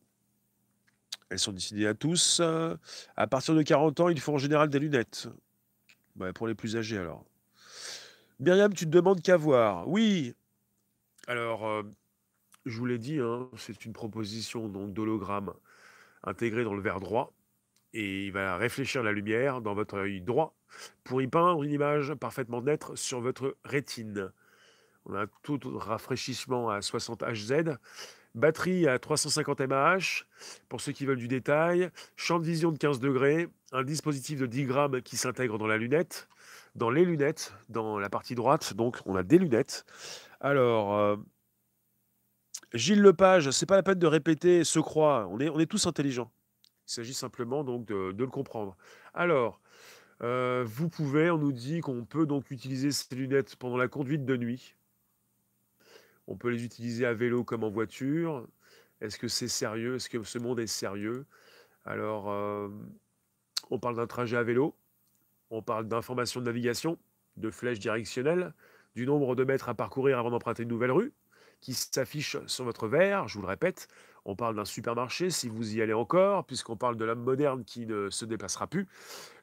[1.29, 2.41] Elles sont destinées à tous.
[3.15, 5.27] À partir de 40 ans, il faut en général des lunettes.
[6.35, 7.25] pour les plus âgés alors.
[8.39, 9.87] Myriam, tu te demandes qu'à voir.
[9.87, 10.35] Oui.
[11.27, 11.83] Alors, euh,
[12.65, 15.53] je vous l'ai dit, hein, c'est une proposition d'hologramme
[16.23, 17.31] intégré dans le verre droit
[17.95, 20.53] et il va réfléchir la lumière dans votre œil droit
[21.05, 24.31] pour y peindre une image parfaitement nette sur votre rétine.
[25.05, 27.77] On a tout rafraîchissement à 60 Hz,
[28.33, 29.97] batterie à 350 mAh
[30.67, 34.45] pour ceux qui veulent du détail, champ de vision de 15 degrés, un dispositif de
[34.45, 36.27] 10 grammes qui s'intègre dans la lunette,
[36.75, 39.85] dans les lunettes, dans la partie droite, donc on a des lunettes.
[40.41, 41.15] Alors, euh,
[42.73, 46.29] Gilles Lepage, c'est pas la peine de répéter se croit, on est tous intelligents.
[46.87, 48.77] Il s'agit simplement donc de, le comprendre.
[49.13, 49.59] Alors,
[50.21, 54.25] euh, vous pouvez, on nous dit qu'on peut donc utiliser ces lunettes pendant la conduite
[54.25, 54.75] de nuit.
[56.27, 58.47] On peut les utiliser à vélo comme en voiture.
[59.01, 59.95] Est-ce que c'est sérieux?
[59.95, 61.25] Est-ce que ce monde est sérieux?
[61.85, 62.69] Alors, euh,
[63.69, 64.75] on parle d'un trajet à vélo,
[65.49, 66.97] on parle d'information de navigation,
[67.37, 68.53] de flèches directionnelles,
[68.95, 71.13] du nombre de mètres à parcourir avant d'emprunter une nouvelle rue,
[71.61, 73.87] qui s'affiche sur votre verre, je vous le répète.
[74.25, 77.85] On parle d'un supermarché, si vous y allez encore, puisqu'on parle de l'homme moderne qui
[77.85, 78.87] ne se déplacera plus.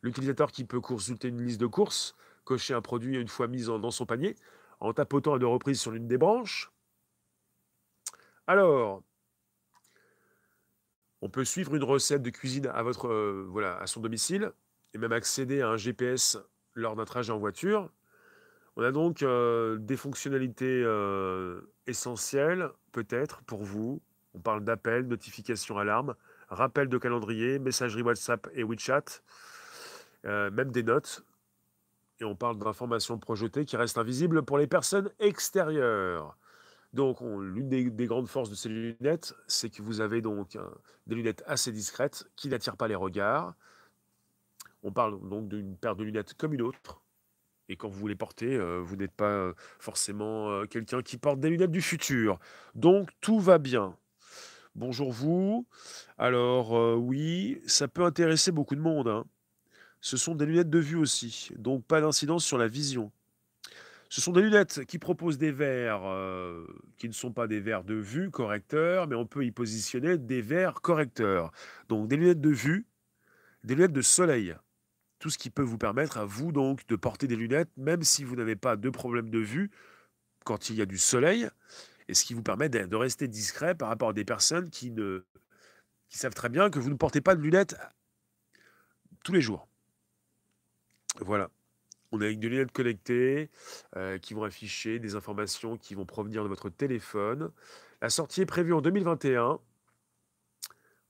[0.02, 3.90] L'utilisateur qui peut consulter une liste de courses, cocher un produit une fois mis dans
[3.92, 4.34] son panier,
[4.80, 6.72] en tapotant à deux reprises sur l'une des branches.
[8.48, 9.04] Alors,
[11.20, 14.50] on peut suivre une recette de cuisine à, votre, euh, voilà, à son domicile
[14.92, 16.36] et même accéder à un GPS
[16.74, 17.88] lors d'un trajet en voiture.
[18.74, 24.02] On a donc euh, des fonctionnalités euh, essentielles, peut-être, pour vous,
[24.34, 26.14] on parle d'appels, notifications, alarmes,
[26.48, 29.04] rappel de calendrier, messagerie WhatsApp et WeChat,
[30.24, 31.24] euh, même des notes.
[32.20, 36.36] Et on parle d'informations projetées qui restent invisibles pour les personnes extérieures.
[36.92, 40.58] Donc, l'une des, grandes forces de ces lunettes, c'est que vous avez donc
[41.06, 43.54] des lunettes assez discrètes qui n'attirent pas les regards.
[44.82, 47.00] On parle donc d'une paire de lunettes comme une autre.
[47.68, 51.48] Et quand vous les portez, euh, vous n'êtes pas euh, forcément quelqu'un qui porte des
[51.48, 52.38] lunettes du futur.
[52.74, 53.96] Donc, tout va bien.
[54.74, 55.66] Bonjour vous.
[56.16, 59.06] Alors euh, oui, ça peut intéresser beaucoup de monde.
[59.06, 59.24] Hein.
[60.00, 63.12] Ce sont des lunettes de vue aussi, donc pas d'incidence sur la vision.
[64.08, 67.84] Ce sont des lunettes qui proposent des verres euh, qui ne sont pas des verres
[67.84, 71.52] de vue correcteurs, mais on peut y positionner des verres correcteurs.
[71.90, 72.86] Donc des lunettes de vue,
[73.64, 74.56] des lunettes de soleil.
[75.18, 78.24] Tout ce qui peut vous permettre à vous donc de porter des lunettes, même si
[78.24, 79.70] vous n'avez pas de problème de vue
[80.44, 81.48] quand il y a du soleil,
[82.08, 85.24] et ce qui vous permet de rester discret par rapport à des personnes qui ne
[86.08, 87.76] savent très bien que vous ne portez pas de lunettes
[89.24, 89.68] tous les jours.
[91.20, 91.50] Voilà.
[92.10, 93.50] On a une des lunettes connectées
[93.96, 97.50] euh, qui vont afficher des informations qui vont provenir de votre téléphone.
[98.02, 99.58] La sortie est prévue en 2021.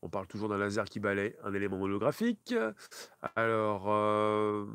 [0.03, 2.55] On parle toujours d'un laser qui balaye un élément holographique.
[3.37, 4.67] Alors, euh,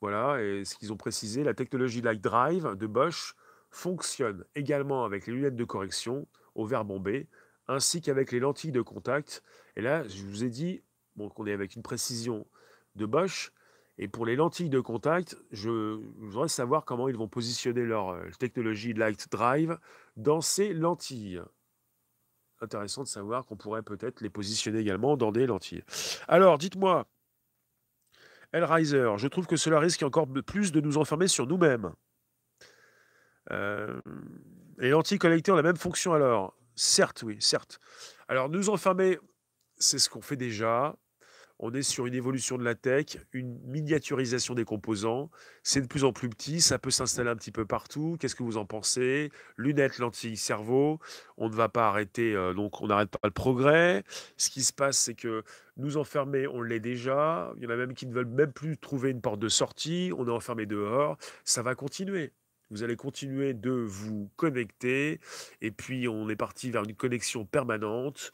[0.00, 3.34] voilà, et ce qu'ils ont précisé, la technologie Light Drive de Bosch
[3.70, 7.28] fonctionne également avec les lunettes de correction au verre bombé,
[7.66, 9.42] ainsi qu'avec les lentilles de contact.
[9.76, 10.82] Et là, je vous ai dit
[11.34, 12.46] qu'on est avec une précision
[12.94, 13.52] de Bosch.
[13.98, 18.30] Et pour les lentilles de contact, je, voudrais savoir comment ils vont positionner leur euh,
[18.38, 19.76] technologie Light Drive
[20.16, 21.42] dans ces lentilles.
[22.60, 25.82] Intéressant de savoir qu'on pourrait peut-être les positionner également dans des lentilles.
[26.28, 27.06] Alors, dites-moi,
[28.52, 31.92] Riser, je trouve que cela risque encore plus de nous enfermer sur nous-mêmes.
[33.50, 34.00] Euh,
[34.78, 37.80] les lentilles connectées ont la même fonction alors Certes, oui, certes.
[38.28, 39.18] Alors, nous enfermer,
[39.78, 40.94] c'est ce qu'on fait déjà.
[41.58, 45.28] On est sur une évolution de la tech, une miniaturisation des composants.
[45.64, 48.16] C'est de plus en plus petit, ça peut s'installer un petit peu partout.
[48.20, 49.32] Qu'est-ce que vous en pensez?
[49.56, 51.00] Lunettes, lentilles, cerveau.
[51.36, 54.04] On ne va pas arrêter, euh, donc on n'arrête pas le progrès.
[54.36, 55.42] Ce qui se passe, c'est que
[55.76, 57.52] nous enfermer, on l'est déjà.
[57.56, 60.12] Il y en a même qui ne veulent même plus trouver une porte de sortie.
[60.16, 61.16] On est enfermé dehors.
[61.44, 62.32] Ça va continuer.
[62.70, 65.20] Vous allez continuer de vous connecter
[65.60, 68.32] et puis on est parti vers une connexion permanente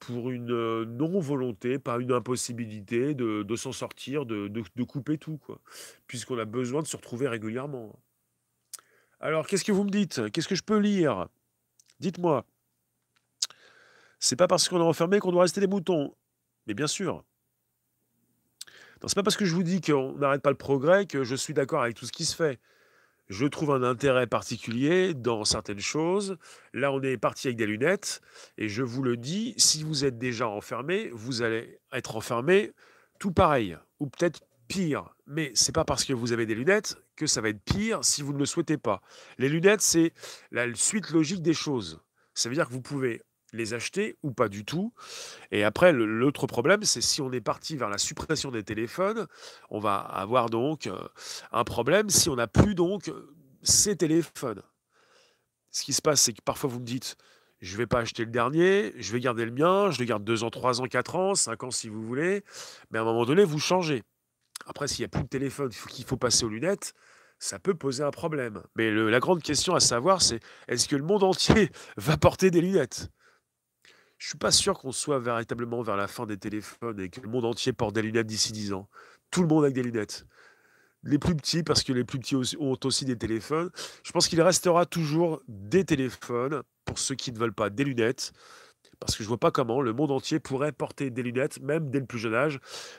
[0.00, 5.60] pour une euh, non-volonté, pas une impossibilité de, s'en sortir, de couper tout, quoi.
[6.06, 7.98] Puisqu'on a besoin de se retrouver régulièrement.
[9.20, 10.30] Alors, qu'est-ce que vous me dites?
[10.30, 11.28] Qu'est-ce que je peux lire?
[11.98, 12.44] Dites-moi.
[14.20, 16.14] C'est pas parce qu'on est enfermé qu'on doit rester des moutons.
[16.66, 17.24] Mais bien sûr.
[19.02, 21.34] Non, c'est pas parce que je vous dis qu'on n'arrête pas le progrès que je
[21.34, 22.60] suis d'accord avec tout ce qui se fait
[23.28, 26.36] je trouve un intérêt particulier dans certaines choses.
[26.72, 28.20] Là, on est parti avec des lunettes,
[28.56, 32.72] et je vous le dis, si vous êtes déjà enfermé, vous allez être enfermé
[33.18, 35.14] tout pareil, ou peut-être pire.
[35.26, 38.22] Mais c'est pas parce que vous avez des lunettes que ça va être pire si
[38.22, 39.02] vous ne le souhaitez pas.
[39.38, 40.12] Les lunettes, c'est
[40.50, 42.00] la suite logique des choses.
[42.34, 44.92] Ça veut dire que vous pouvez les acheter ou pas du tout.
[45.50, 49.26] Et après, l'autre problème, c'est si on est parti vers la suppression des téléphones,
[49.70, 50.98] on va avoir donc euh,
[51.52, 54.62] un problème si on n'a plus donc euh, ces téléphones.
[55.70, 57.16] Ce qui se passe, c'est que parfois vous me dites,
[57.60, 60.24] je ne vais pas acheter le dernier, je vais garder le mien, je le garde
[60.24, 62.44] 2 ans, 3 ans, 4 ans, 5 ans si vous voulez,
[62.90, 64.02] mais à un moment donné, vous changez.
[64.66, 66.94] Après, s'il n'y a plus de téléphone, qu'il faut passer aux lunettes,
[67.38, 68.62] ça peut poser un problème.
[68.76, 72.60] Mais la grande question à savoir, c'est est-ce que le monde entier va porter des
[72.60, 73.10] lunettes?
[74.18, 77.28] Je suis pas sûr qu'on soit véritablement vers la fin des téléphones et que le
[77.28, 78.88] monde entier porte des lunettes d'ici 10 ans.
[79.30, 80.26] Tout le monde avec des lunettes.
[81.04, 83.70] Les plus petits, parce que les plus petits ont aussi des téléphones.
[84.02, 88.32] Je pense qu'il restera toujours des téléphones pour ceux qui ne veulent pas des lunettes.
[88.98, 92.00] Parce que je vois pas comment le monde entier pourrait porter des lunettes, même dès
[92.00, 92.58] le plus jeune âge,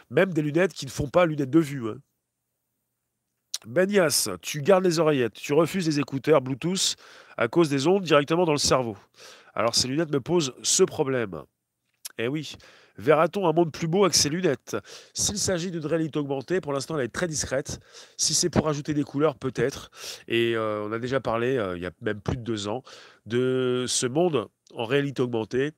[0.10, 1.90] même des lunettes qui ne font pas lunettes de vue.
[1.90, 1.98] Hein.
[3.66, 6.96] Benias, tu gardes les oreillettes, tu refuses les écouteurs Bluetooth
[7.36, 8.96] à cause des ondes directement dans le cerveau.
[9.60, 11.44] Alors ces lunettes me posent ce problème.
[12.18, 12.56] Eh oui,
[12.98, 14.78] verra-t-on un monde plus beau avec ces lunettes?
[15.14, 17.82] S'il s'agit d'une réalité augmentée, pour l'instant elle est très discrète.
[18.16, 19.92] Si c'est pour ajouter des couleurs, peut-être.
[20.30, 22.84] Et euh, on a déjà parlé, euh, il y a même plus de deux ans,
[23.26, 25.74] de ce monde en réalité augmentée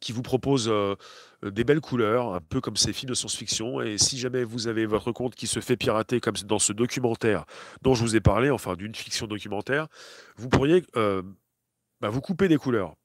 [0.00, 0.96] qui vous propose euh,
[1.44, 3.82] des belles couleurs, un peu comme ces films de science-fiction.
[3.82, 7.44] Et si jamais vous avez votre compte qui se fait pirater, comme dans ce documentaire
[7.82, 9.86] dont je vous ai parlé, enfin d'une fiction documentaire,
[10.34, 10.82] vous pourriez
[12.00, 12.96] bah, vous coupez des couleurs.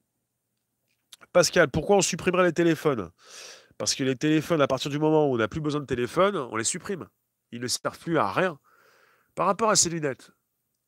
[1.34, 3.12] Pascal, pourquoi on supprimerait les téléphones?
[3.78, 6.38] Parce que les téléphones, à partir du moment où on n'a plus besoin de téléphone,
[6.38, 7.08] on les supprime.
[7.52, 8.58] Ils ne servent plus à rien.
[9.36, 10.32] Par rapport à ces lunettes,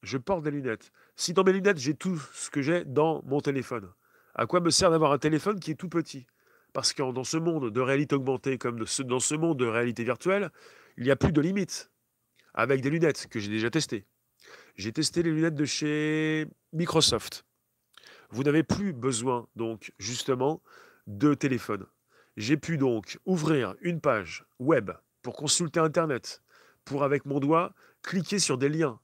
[0.03, 0.91] je porte des lunettes.
[1.15, 3.91] Si dans mes lunettes, j'ai tout ce que j'ai dans mon téléphone,
[4.35, 6.27] à quoi me sert d'avoir un téléphone qui est tout petit?
[6.71, 10.51] Parce que dans ce monde de réalité augmentée, comme dans ce monde de réalité virtuelle,
[10.97, 11.91] il n'y a plus de limites.
[12.53, 14.05] Avec des lunettes que j'ai déjà testées.
[14.75, 17.46] J'ai testé les lunettes de chez Microsoft.
[18.29, 20.61] Vous n'avez plus besoin, donc, justement,
[21.07, 21.85] de téléphone.
[22.35, 26.43] J'ai pu donc ouvrir une page web pour consulter Internet,
[26.85, 27.73] pour, avec mon doigt,
[28.03, 28.99] cliquer sur des liens.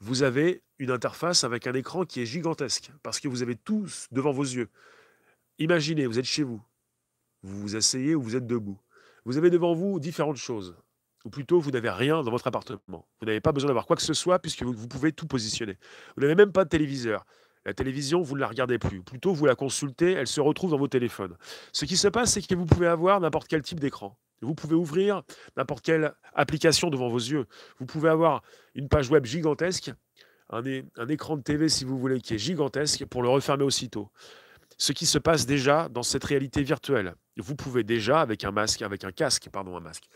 [0.00, 4.08] Vous avez une interface avec un écran qui est gigantesque, parce que vous avez tous
[4.10, 4.68] devant vos yeux.
[5.58, 6.60] Imaginez, vous êtes chez vous.
[7.42, 8.80] Vous vous asseyez ou vous êtes debout.
[9.24, 10.76] Vous avez devant vous différentes choses.
[11.24, 13.06] ou plutôt vous n'avez rien dans votre appartement.
[13.20, 15.78] Vous n'avez pas besoin d'avoir quoi que ce soit puisque vous, vous pouvez tout positionner.
[16.16, 17.24] Vous n'avez même pas de téléviseur.
[17.64, 19.02] La télévision, vous ne la regardez plus.
[19.02, 21.36] Plutôt, vous la consultez, elle se retrouve dans vos téléphones.
[21.72, 24.18] Ce qui se passe, c'est que vous pouvez avoir n'importe quel type d'écran.
[24.40, 25.22] Vous pouvez ouvrir
[25.56, 27.46] n'importe quelle application devant vos yeux.
[27.78, 28.42] Vous pouvez avoir
[28.74, 29.92] une page web gigantesque,
[30.50, 30.62] un,
[31.08, 34.10] écran de TV, si vous voulez, qui est gigantesque, pour le refermer aussitôt.
[34.78, 37.14] Ce qui se passe déjà dans cette réalité virtuelle.
[37.36, 40.08] Vous pouvez déjà, avec un masque, avec un casque, pardon, un masque,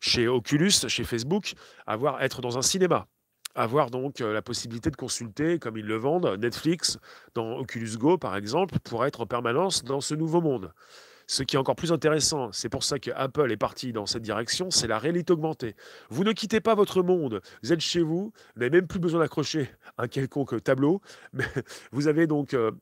[0.00, 1.54] chez Oculus, chez Facebook,
[1.86, 3.08] avoir, être dans un cinéma.
[3.54, 6.98] Avoir donc euh, la possibilité de consulter, comme ils le vendent, Netflix
[7.34, 10.72] dans Oculus Go, par exemple, pour être en permanence dans ce nouveau monde.
[11.26, 14.22] Ce qui est encore plus intéressant, c'est pour ça que Apple est parti dans cette
[14.22, 15.74] direction, c'est la réalité augmentée.
[16.10, 19.20] Vous ne quittez pas votre monde, vous êtes chez vous, vous n'avez même plus besoin
[19.20, 21.00] d'accrocher un quelconque tableau,
[21.32, 21.46] mais
[21.92, 22.72] vous avez donc, euh,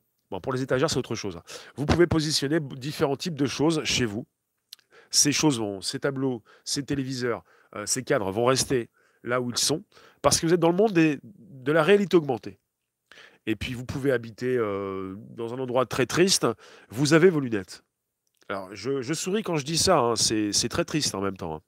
[0.41, 1.37] pour les étagères, c'est autre chose.
[1.37, 1.43] hein.
[1.75, 4.25] Vous pouvez positionner différents types de choses chez vous.
[5.11, 7.43] Ces choses vont, ces tableaux, ces téléviseurs,
[7.75, 8.89] euh, ces cadres vont rester
[9.23, 9.83] là où ils sont,
[10.21, 12.59] parce que vous êtes dans le monde de la réalité augmentée.
[13.45, 16.47] Et puis vous pouvez habiter euh, dans un endroit très triste,
[16.89, 17.83] vous avez vos lunettes.
[18.49, 21.55] Alors, je, souris quand je dis ça, hein, c'est très triste en même temps.
[21.55, 21.61] hein.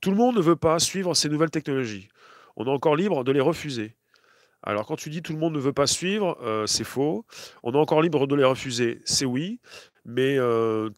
[0.00, 2.08] Tout le monde ne veut pas suivre ces nouvelles technologies.
[2.56, 3.96] On est encore libre de les refuser.
[4.62, 7.24] Alors, quand tu dis tout le monde ne veut pas suivre, euh, c'est faux.
[7.62, 9.60] On est encore libre de les refuser, c'est oui,
[10.04, 10.36] mais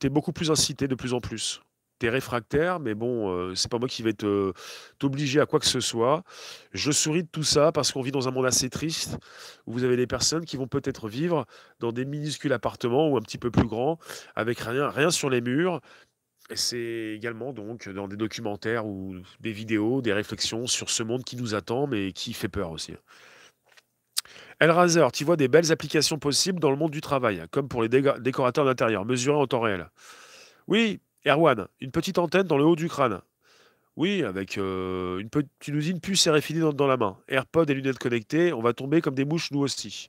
[0.00, 1.60] tu es beaucoup plus incité de plus en plus.
[2.00, 4.52] Tu es réfractaire, mais bon, euh, c'est pas moi qui vais te
[4.98, 6.24] t'obliger à quoi que ce soit.
[6.72, 9.18] Je souris de tout ça parce qu'on vit dans un monde assez triste
[9.66, 11.46] où vous avez des personnes qui vont peut-être vivre
[11.78, 13.98] dans des minuscules appartements ou un petit peu plus grands,
[14.34, 15.80] avec rien, rien sur les murs.
[16.48, 21.22] Et c'est également donc dans des documentaires ou des vidéos, des réflexions sur ce monde
[21.22, 22.94] qui nous attend, mais qui fait peur aussi.
[24.58, 27.88] Elrazer, tu vois des belles applications possibles dans le monde du travail, comme pour les
[27.88, 29.90] décorateurs d'intérieur, mesurés en temps réel.
[30.66, 33.20] Oui, Erwan, une petite antenne dans le haut du crâne.
[33.96, 37.18] Oui, avec euh, une petite, une puce RFID dans, dans la main.
[37.28, 40.08] AirPod et lunettes connectées, on va tomber comme des mouches nous aussi.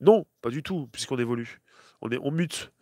[0.00, 1.60] Non, pas du tout, puisqu'on évolue.
[2.00, 2.72] On est, on mute.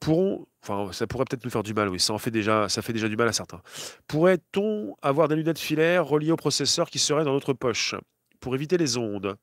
[0.00, 2.82] Pourront, enfin, ça pourrait peut-être nous faire du mal, oui, ça en fait déjà, ça
[2.82, 3.62] fait déjà du mal à certains.
[4.06, 7.94] Pourrait-on avoir des lunettes filaires reliées au processeur qui seraient dans notre poche
[8.40, 9.36] pour éviter les ondes?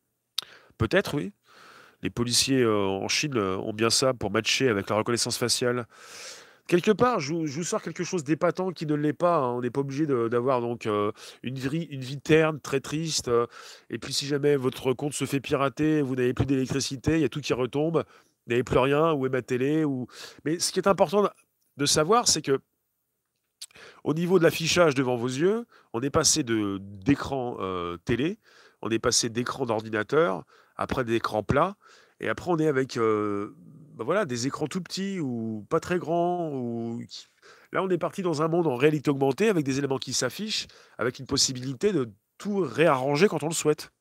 [0.78, 1.34] Peut-être, oui.
[2.04, 5.86] Les policiers euh, en Chine euh, ont bien ça pour matcher avec la reconnaissance faciale.
[6.68, 9.38] Quelque part, je vous, sors quelque chose d'épatant qui ne l'est pas.
[9.39, 9.51] hein.
[9.53, 11.12] On n'est pas obligé d'avoir donc euh,
[11.43, 13.28] une vie, une vie terne, très triste.
[13.28, 13.47] euh,
[13.89, 17.26] et puis, si jamais votre compte se fait pirater, vous n'avez plus d'électricité, il y
[17.26, 18.03] a tout qui retombe,
[18.45, 20.07] vous n'avez plus rien, où est ma télé ou...
[20.45, 21.30] Mais ce qui est important
[21.78, 22.59] de savoir, c'est que
[24.03, 28.39] au niveau de l'affichage devant vos yeux, on est passé d'écran euh, télé,
[28.82, 30.43] on est passé d'écran d'ordinateur,
[30.76, 31.76] après d'écran plat,
[32.20, 32.97] et après on est avec
[34.02, 36.49] bah voilà, des écrans tout petits ou pas très grands.
[36.56, 37.04] Ou...
[37.72, 40.66] Là, on est parti dans un monde en réalité augmentée avec des éléments qui s'affichent,
[40.97, 43.91] avec une possibilité de tout réarranger quand on le souhaite.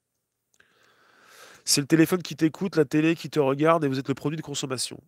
[1.66, 4.38] C'est le téléphone qui t'écoute, la télé qui te regarde, et vous êtes le produit
[4.38, 4.98] de consommation.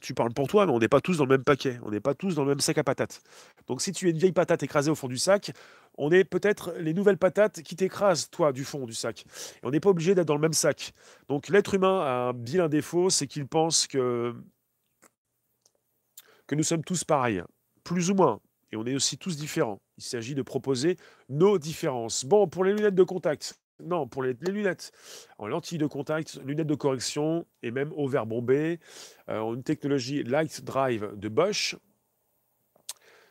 [0.00, 2.00] Tu parles pour toi, mais on n'est pas tous dans le même paquet, on n'est
[2.00, 3.22] pas tous dans le même sac à patates.
[3.66, 5.52] Donc si tu es une vieille patate écrasée au fond du sac,
[5.96, 9.24] on est peut-être les nouvelles patates qui t'écrasent, toi, du fond du sac.
[9.56, 10.92] Et on n'est pas obligé d'être dans le même sac.
[11.28, 14.34] Donc l'être humain a un défaut, c'est qu'il pense que
[16.52, 17.42] nous sommes tous pareils,
[17.82, 18.40] plus ou moins.
[18.72, 19.80] Et on est aussi tous différents.
[19.96, 20.98] Il s'agit de proposer
[21.30, 22.24] nos différences.
[22.24, 23.58] Bon, pour les lunettes de contact.
[23.82, 24.92] Non, pour les, lunettes
[25.38, 28.80] en lentilles de contact, lunettes de correction et même au verre bombé.
[29.28, 31.76] Euh, une technologie Light Drive de Bosch.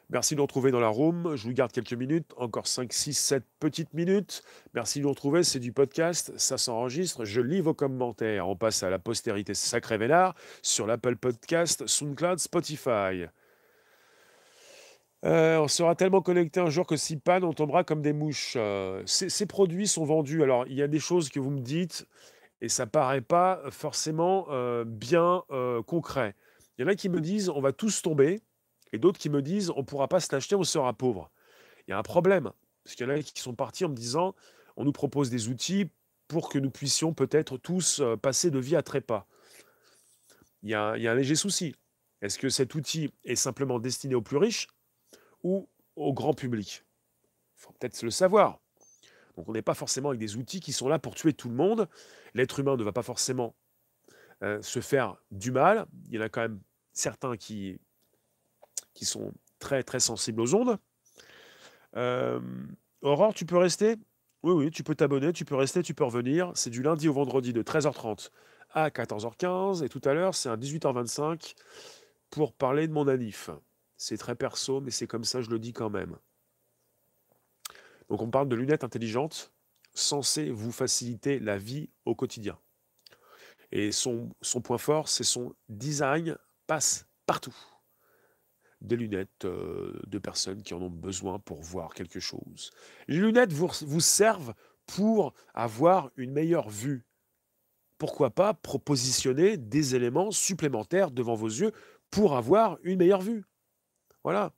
[0.10, 1.36] Merci de nous retrouver dans la room.
[1.36, 4.44] Je vous garde quelques minutes, encore 5, 6, 7 petites minutes.
[4.76, 7.26] Merci de nous retrouver, c'est du podcast, ça s'enregistre.
[7.26, 8.48] Je lis vos commentaires.
[8.48, 13.26] On passe à la postérité sacré vénard sur l'Apple Podcast, SoundCloud, Spotify.
[15.26, 18.54] Euh, on sera tellement connecté un jour que si panne, on tombera comme des mouches.
[18.58, 20.44] Euh, ces, produits sont vendus.
[20.44, 22.08] Alors, il y a des choses que vous me dites
[22.62, 25.44] et ça paraît pas forcément euh, bien
[25.88, 26.36] concret.
[26.78, 28.42] Il y en a qui me disent on va tous tomber
[28.92, 31.32] et d'autres qui me disent on pourra pas se l'acheter, on sera pauvre.
[31.88, 32.52] Il y a un problème
[32.84, 34.36] parce qu'il y en a qui sont partis en me disant
[34.76, 35.90] on nous propose des outils
[36.28, 39.26] pour que nous puissions peut-être tous passer de vie à trépas.
[40.62, 41.76] Il y a un léger souci.
[42.22, 44.68] Est-ce que cet outil est simplement destiné aux plus riches?
[45.46, 46.84] Ou au grand public
[47.58, 48.60] Il faut peut-être le savoir.
[49.38, 51.56] Donc on n'est pas forcément avec des outils qui sont là pour tuer tout le
[51.56, 51.88] monde.
[52.34, 53.56] L'être humain ne va pas forcément
[54.42, 55.86] euh, se faire du mal.
[56.08, 56.60] Il y en a quand même
[56.94, 57.78] certains qui,
[59.04, 60.78] sont très très sensibles aux ondes.
[61.96, 62.40] Euh,
[63.02, 63.98] Aurore, tu peux rester?
[64.42, 66.52] Oui, oui, tu peux t'abonner, tu peux rester, tu peux revenir.
[66.56, 68.30] C'est du lundi au vendredi de 13h30
[68.72, 69.84] à 14h15.
[69.84, 71.54] Et tout à l'heure, c'est à 18h25
[72.32, 73.52] pour parler de mon anif.
[73.98, 76.18] C'est très perso, mais c'est comme ça, je le dis quand même.
[78.10, 79.52] Donc on parle de lunettes intelligentes
[79.94, 82.60] censées vous faciliter la vie au quotidien.
[83.72, 84.30] Et son,
[84.64, 86.38] point fort, c'est son design
[86.68, 87.56] passe partout.
[88.82, 92.72] Des lunettes euh, de personnes qui en ont besoin pour voir quelque chose.
[93.08, 94.54] Les lunettes vous servent
[94.86, 97.06] pour avoir une meilleure vue.
[97.98, 101.72] Pourquoi pas propositionner des éléments supplémentaires devant vos yeux
[102.12, 103.46] pour avoir une meilleure vue.
[104.26, 104.52] Voilà.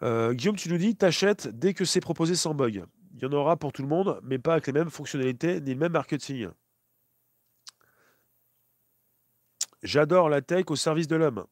[0.00, 2.86] Euh, Guillaume, tu nous dis, t'achètes dès que c'est proposé sans bug.
[3.12, 5.74] Il y en aura pour tout le monde, mais pas avec les mêmes fonctionnalités ni
[5.74, 6.48] le même marketing.
[9.82, 11.44] J'adore la tech au service de l'homme.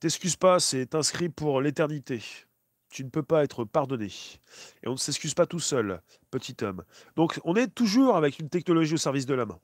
[0.00, 2.22] T'excuses pas, c'est inscrit pour l'éternité.
[2.90, 4.12] Tu ne peux pas être pardonné.
[4.82, 6.84] Et on ne s'excuse pas tout seul, petit homme.
[7.16, 9.56] Donc on est toujours avec une technologie au service de l'homme.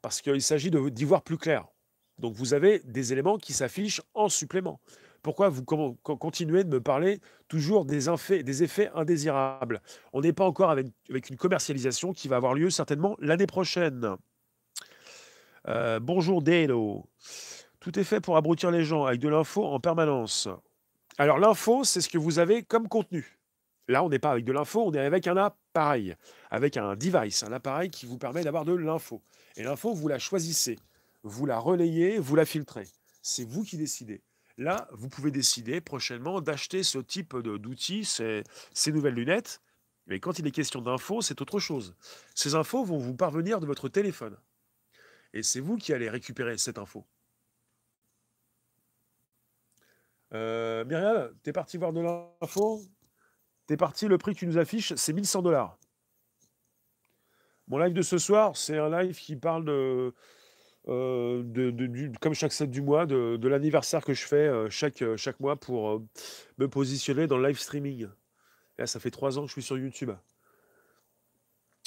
[0.00, 1.66] Parce qu'il s'agit d'y voir plus clair.
[2.20, 4.80] Donc vous avez des éléments qui s'affichent en supplément.
[5.22, 8.08] Pourquoi vous continuez de me parler toujours des,
[8.62, 9.82] effets indésirables?
[10.12, 14.16] On n'est pas encore avec, une commercialisation qui va avoir lieu certainement l'année prochaine.
[15.68, 17.06] Euh, bonjour Delo.
[17.80, 20.48] Tout est fait pour abrutir les gens avec de l'info en permanence.
[21.18, 23.38] Alors l'info, c'est ce que vous avez comme contenu.
[23.88, 26.14] Là, on n'est pas avec de l'info, on est avec un appareil,
[26.50, 29.20] avec un device, un appareil qui vous permet d'avoir de l'info.
[29.56, 30.78] Et l'info, vous la choisissez,
[31.22, 32.88] vous la relayez, vous la filtrez.
[33.22, 34.22] C'est vous qui décidez.
[34.56, 38.44] Là, vous pouvez décider prochainement d'acheter ce type d'outils, ces,
[38.88, 39.60] nouvelles lunettes.
[40.06, 41.94] Mais quand il est question d'infos, c'est autre chose.
[42.34, 44.36] Ces infos vont vous parvenir de votre téléphone.
[45.32, 47.06] Et c'est vous qui allez récupérer cette info.
[50.32, 52.82] Euh, Myriam, t'es parti voir de l'info?
[53.66, 55.78] T'es parti, le prix que tu nous affiches, c'est 1100 dollars.
[57.68, 60.12] Mon live de ce soir, c'est un live qui parle de,
[60.90, 65.16] euh, du, comme chaque 7 du mois, de, l'anniversaire que je fais euh, chaque, euh,
[65.16, 66.02] chaque mois pour
[66.58, 68.08] me positionner dans le live streaming.
[68.78, 70.10] Là, ça fait trois ans que je suis sur YouTube.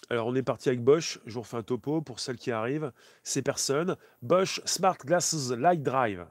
[0.09, 1.19] Alors, on est parti avec Bosch.
[1.25, 2.91] Je vous refais un topo pour celles qui arrivent.
[3.23, 6.25] Ces personnes, Bosch Smart Glasses Light Drive.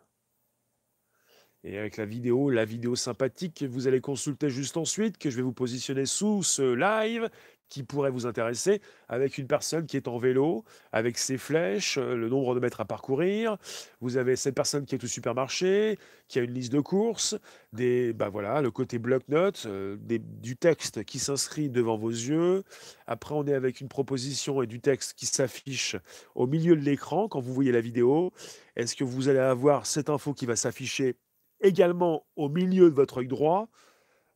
[1.65, 5.37] Et avec la vidéo, la vidéo sympathique que vous allez consulter juste ensuite, que je
[5.37, 7.31] vais vous positionner sous ce live,
[7.73, 10.63] qui pourrait vous intéresser, avec une personne qui est en vélo,
[10.93, 13.57] avec ses flèches, euh, le nombre de mètres à parcourir.
[14.03, 15.99] Vous avez cette personne qui est au supermarché,
[16.29, 17.35] qui a une liste de courses,
[17.73, 22.63] des, bah voilà, le côté bloc-notes, euh, du texte qui s'inscrit devant vos yeux.
[23.07, 25.97] Après, on est avec une proposition et du texte qui s'affiche
[26.35, 28.33] au milieu de l'écran quand vous voyez la vidéo.
[28.77, 31.17] Est-ce que vous allez avoir cette info qui va s'afficher
[31.63, 33.71] également au milieu de votre œil droit?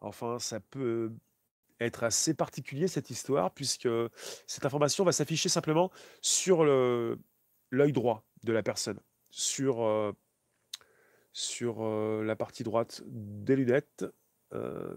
[0.01, 1.13] Enfin, ça peut
[1.81, 3.89] être assez particulier cette histoire, puisque
[4.47, 8.99] cette information va s'afficher simplement sur l'œil droit de la personne,
[9.31, 10.13] sur, euh,
[11.33, 14.07] sur euh, la partie droite des lunettes.
[14.55, 14.97] Euh,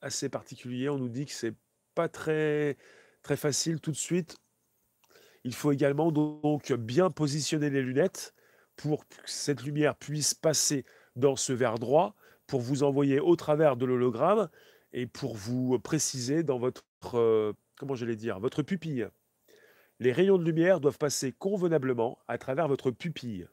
[0.00, 1.56] assez particulier, on nous dit que c'est
[1.94, 2.76] pas très,
[3.22, 4.38] très facile tout de suite.
[5.44, 8.34] Il faut également donc bien positionner les lunettes
[8.76, 10.84] pour que cette lumière puisse passer
[11.16, 12.14] dans ce verre droit
[12.46, 14.48] pour vous envoyer au travers de l'hologramme
[14.92, 16.84] et pour vous préciser dans votre,
[17.14, 19.08] euh, comment j'allais dire, votre pupille.
[20.00, 23.48] Les rayons de lumière doivent passer convenablement à travers votre pupille.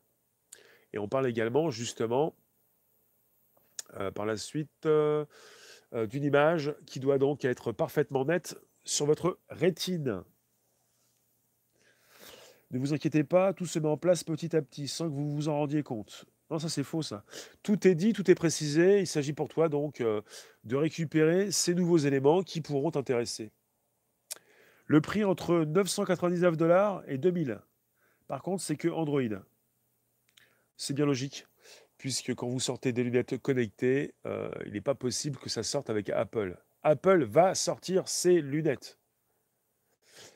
[0.94, 2.36] Et on parle également justement
[3.96, 5.26] euh, par la suite euh,
[6.08, 10.24] d'une image qui doit donc être parfaitement nette sur votre rétine.
[12.72, 15.34] Ne vous inquiétez pas, tout se met en place petit à petit sans que vous
[15.34, 16.26] vous en rendiez compte.
[16.52, 17.24] Non, ça c'est faux ça.
[17.64, 19.00] Tout est dit, tout est précisé.
[19.00, 20.22] Il s'agit pour toi donc euh,
[20.64, 23.52] de récupérer ces nouveaux éléments qui pourront t'intéresser.
[24.86, 27.60] Le prix entre 999 dollars et 2000.
[28.28, 29.22] Par contre, c'est que Android.
[30.78, 31.48] C'est bien logique,
[31.98, 35.90] puisque quand vous sortez des lunettes connectées, euh, il n'est pas possible que ça sorte
[35.90, 36.58] avec Apple.
[36.84, 39.00] Apple va sortir ses lunettes.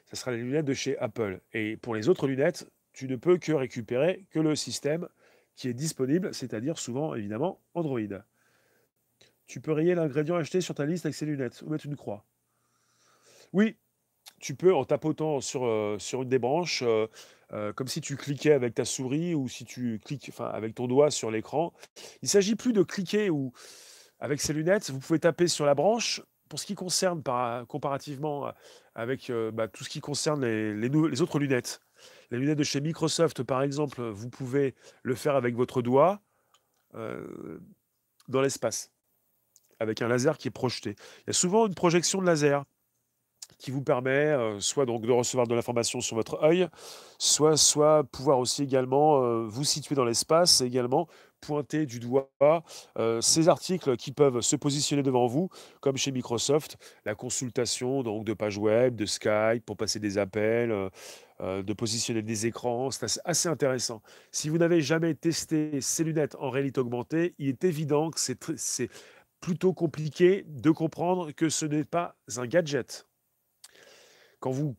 [0.10, 1.42] Ce sera les lunettes de chez Apple.
[1.54, 5.08] Et pour les autres lunettes, tu ne peux que récupérer que le système
[5.68, 8.00] est disponible, c'est-à-dire souvent évidemment Android.
[9.48, 12.24] Tu peux rayer l'ingrédient acheté sur ta liste avec ces lunettes ou mettre une croix.
[13.52, 13.76] Oui,
[14.40, 17.08] tu peux en tapotant sur, euh, une des branches, euh,
[17.52, 21.12] euh, comme si tu cliquais avec ta souris ou si tu cliques avec ton doigt
[21.12, 21.74] sur l'écran.
[22.22, 23.52] Il ne s'agit plus de cliquer ou
[24.20, 26.22] avec ces lunettes, vous pouvez taper sur la branche.
[26.48, 28.52] Pour ce qui concerne par, comparativement
[28.96, 31.80] avec bah, tout ce qui concerne les, les autres lunettes,
[32.32, 36.22] les lunettes de chez Microsoft, par exemple, vous pouvez le faire avec votre doigt
[36.96, 37.60] euh,
[38.28, 38.92] dans l'espace,
[39.80, 40.96] avec un laser qui est projeté.
[41.20, 42.64] Il y a souvent une projection de laser
[43.58, 46.68] qui vous permet euh, soit donc de recevoir de l'information sur votre œil,
[47.18, 51.08] soit, pouvoir aussi également euh, vous situer dans l'espace et également
[51.42, 52.30] pointer du doigt
[53.22, 55.48] ces articles qui peuvent se positionner devant vous,
[55.80, 56.76] comme chez Microsoft,
[57.06, 60.92] la consultation de pages web, de Skype pour passer des appels,
[61.42, 62.92] euh, de positionner des écrans.
[62.92, 64.02] C'est assez, assez intéressant.
[64.32, 68.90] Si vous n'avez jamais testé ces lunettes en réalité augmentée, il est évident que c'est
[69.40, 73.08] plutôt compliqué de comprendre que ce n'est pas un gadget.
[74.40, 74.76] Quand vous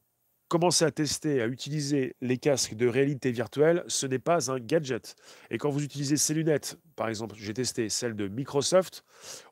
[0.48, 5.14] commencez à tester, à utiliser les casques de réalité virtuelle, ce n'est pas un gadget.
[5.50, 9.04] Et quand vous utilisez ces lunettes, par exemple, j'ai testé celles de Microsoft,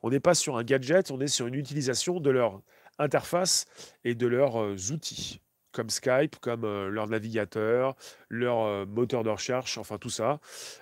[0.03, 2.61] on n'est pas sur un gadget, on est sur une utilisation de leur
[2.99, 3.67] interface
[4.03, 5.41] et de leurs euh, outils,
[5.73, 7.95] comme Skype, comme leur navigateur,
[8.29, 10.41] leur moteur de recherche, enfin tout ça,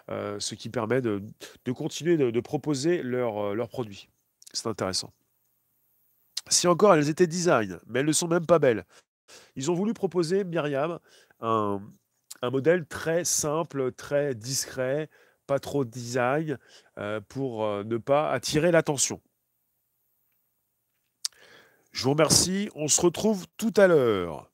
[0.08, 1.22] ce qui permet de,
[1.74, 4.08] continuer de, proposer leurs produits.
[4.52, 5.12] C'est intéressant.
[6.48, 8.84] Si encore elles étaient design, mais elles ne sont même pas belles.
[9.56, 11.00] Ils ont voulu proposer, Myriam,
[11.40, 11.82] un,
[12.42, 15.08] un modèle très simple, très discret,
[15.46, 16.58] pas trop de design,
[16.98, 19.20] euh, pour ne pas attirer l'attention.
[21.92, 22.68] Je vous remercie.
[22.74, 24.50] On se retrouve tout à l'heure.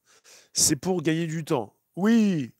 [0.52, 1.74] C'est pour gagner du temps.
[1.96, 2.52] Oui,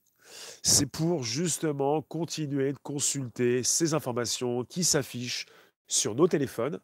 [0.62, 5.44] c'est pour justement continuer de consulter ces informations qui s'affichent
[5.86, 6.80] sur nos téléphones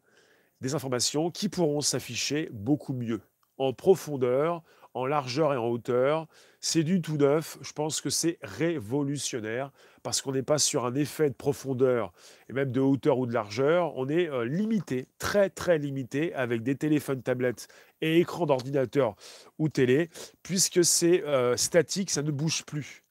[0.60, 3.22] des informations qui pourront s'afficher beaucoup mieux,
[3.56, 6.26] en profondeur, en largeur et en hauteur.
[6.60, 7.56] C'est du tout neuf.
[7.62, 9.72] Je pense que c'est révolutionnaire
[10.08, 12.14] parce qu'on n'est pas sur un effet de profondeur
[12.48, 13.94] et même de hauteur ou de largeur.
[13.98, 17.68] On est euh, limité, très très limité avec des téléphones, tablettes
[18.00, 19.16] et écrans d'ordinateur
[19.58, 20.08] ou télé,
[20.42, 23.04] puisque c'est euh, statique, ça ne bouge plus.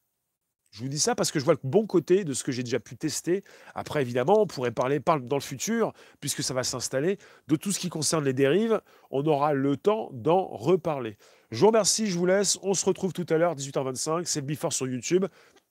[0.72, 2.64] Je vous dis ça parce que je vois le bon côté de ce que j'ai
[2.64, 3.44] déjà pu tester.
[3.76, 7.72] Après, évidemment, on pourrait parler par- dans le futur, puisque ça va s'installer, de tout
[7.72, 8.82] ce qui concerne les dérives.
[9.12, 11.18] On aura le temps d'en reparler.
[11.52, 12.58] Je vous remercie, je vous laisse.
[12.62, 14.26] On se retrouve tout à l'heure, 18h25.
[14.26, 15.26] C'est le sur YouTube.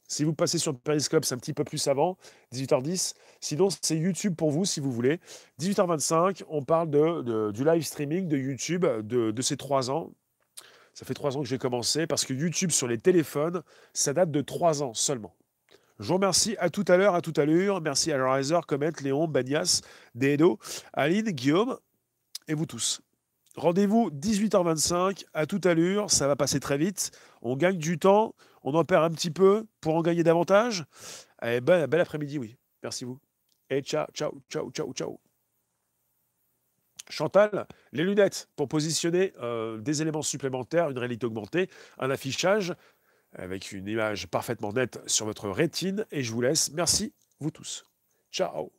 [0.08, 2.16] Si vous passez sur Periscope, c'est un petit peu plus avant,
[2.54, 3.14] 18h10.
[3.40, 5.20] Sinon, c'est YouTube pour vous, si vous voulez.
[5.60, 10.12] 18h25, on parle de, du live streaming de YouTube de, de ces trois ans.
[10.94, 14.30] Ça fait trois ans que j'ai commencé parce que YouTube sur les téléphones, ça date
[14.30, 15.34] de trois ans seulement.
[15.98, 16.56] Je vous remercie.
[16.58, 17.80] À tout à l'heure, à tout à l'heure.
[17.80, 19.80] Merci à Riser, Comet, Léon, Banias,
[20.14, 20.58] Dedo,
[20.92, 21.78] Aline, Guillaume
[22.48, 23.00] et vous tous.
[23.56, 25.24] Rendez-vous 18h25.
[25.32, 26.10] À tout à l'heure.
[26.10, 27.12] Ça va passer très vite.
[27.40, 28.34] On gagne du temps.
[28.66, 30.84] On en perd un petit peu pour en gagner davantage.
[31.40, 32.56] Eh ben, bel après-midi, oui.
[32.82, 33.20] Merci vous.
[33.70, 35.20] Et ciao, ciao, ciao, ciao, ciao.
[37.08, 42.74] Chantal, les lunettes pour positionner euh, des éléments supplémentaires, une réalité augmentée, un affichage
[43.32, 46.04] avec une image parfaitement nette sur votre rétine.
[46.10, 46.72] Et je vous laisse.
[46.72, 47.84] Merci, vous tous.
[48.32, 48.72] Ciao.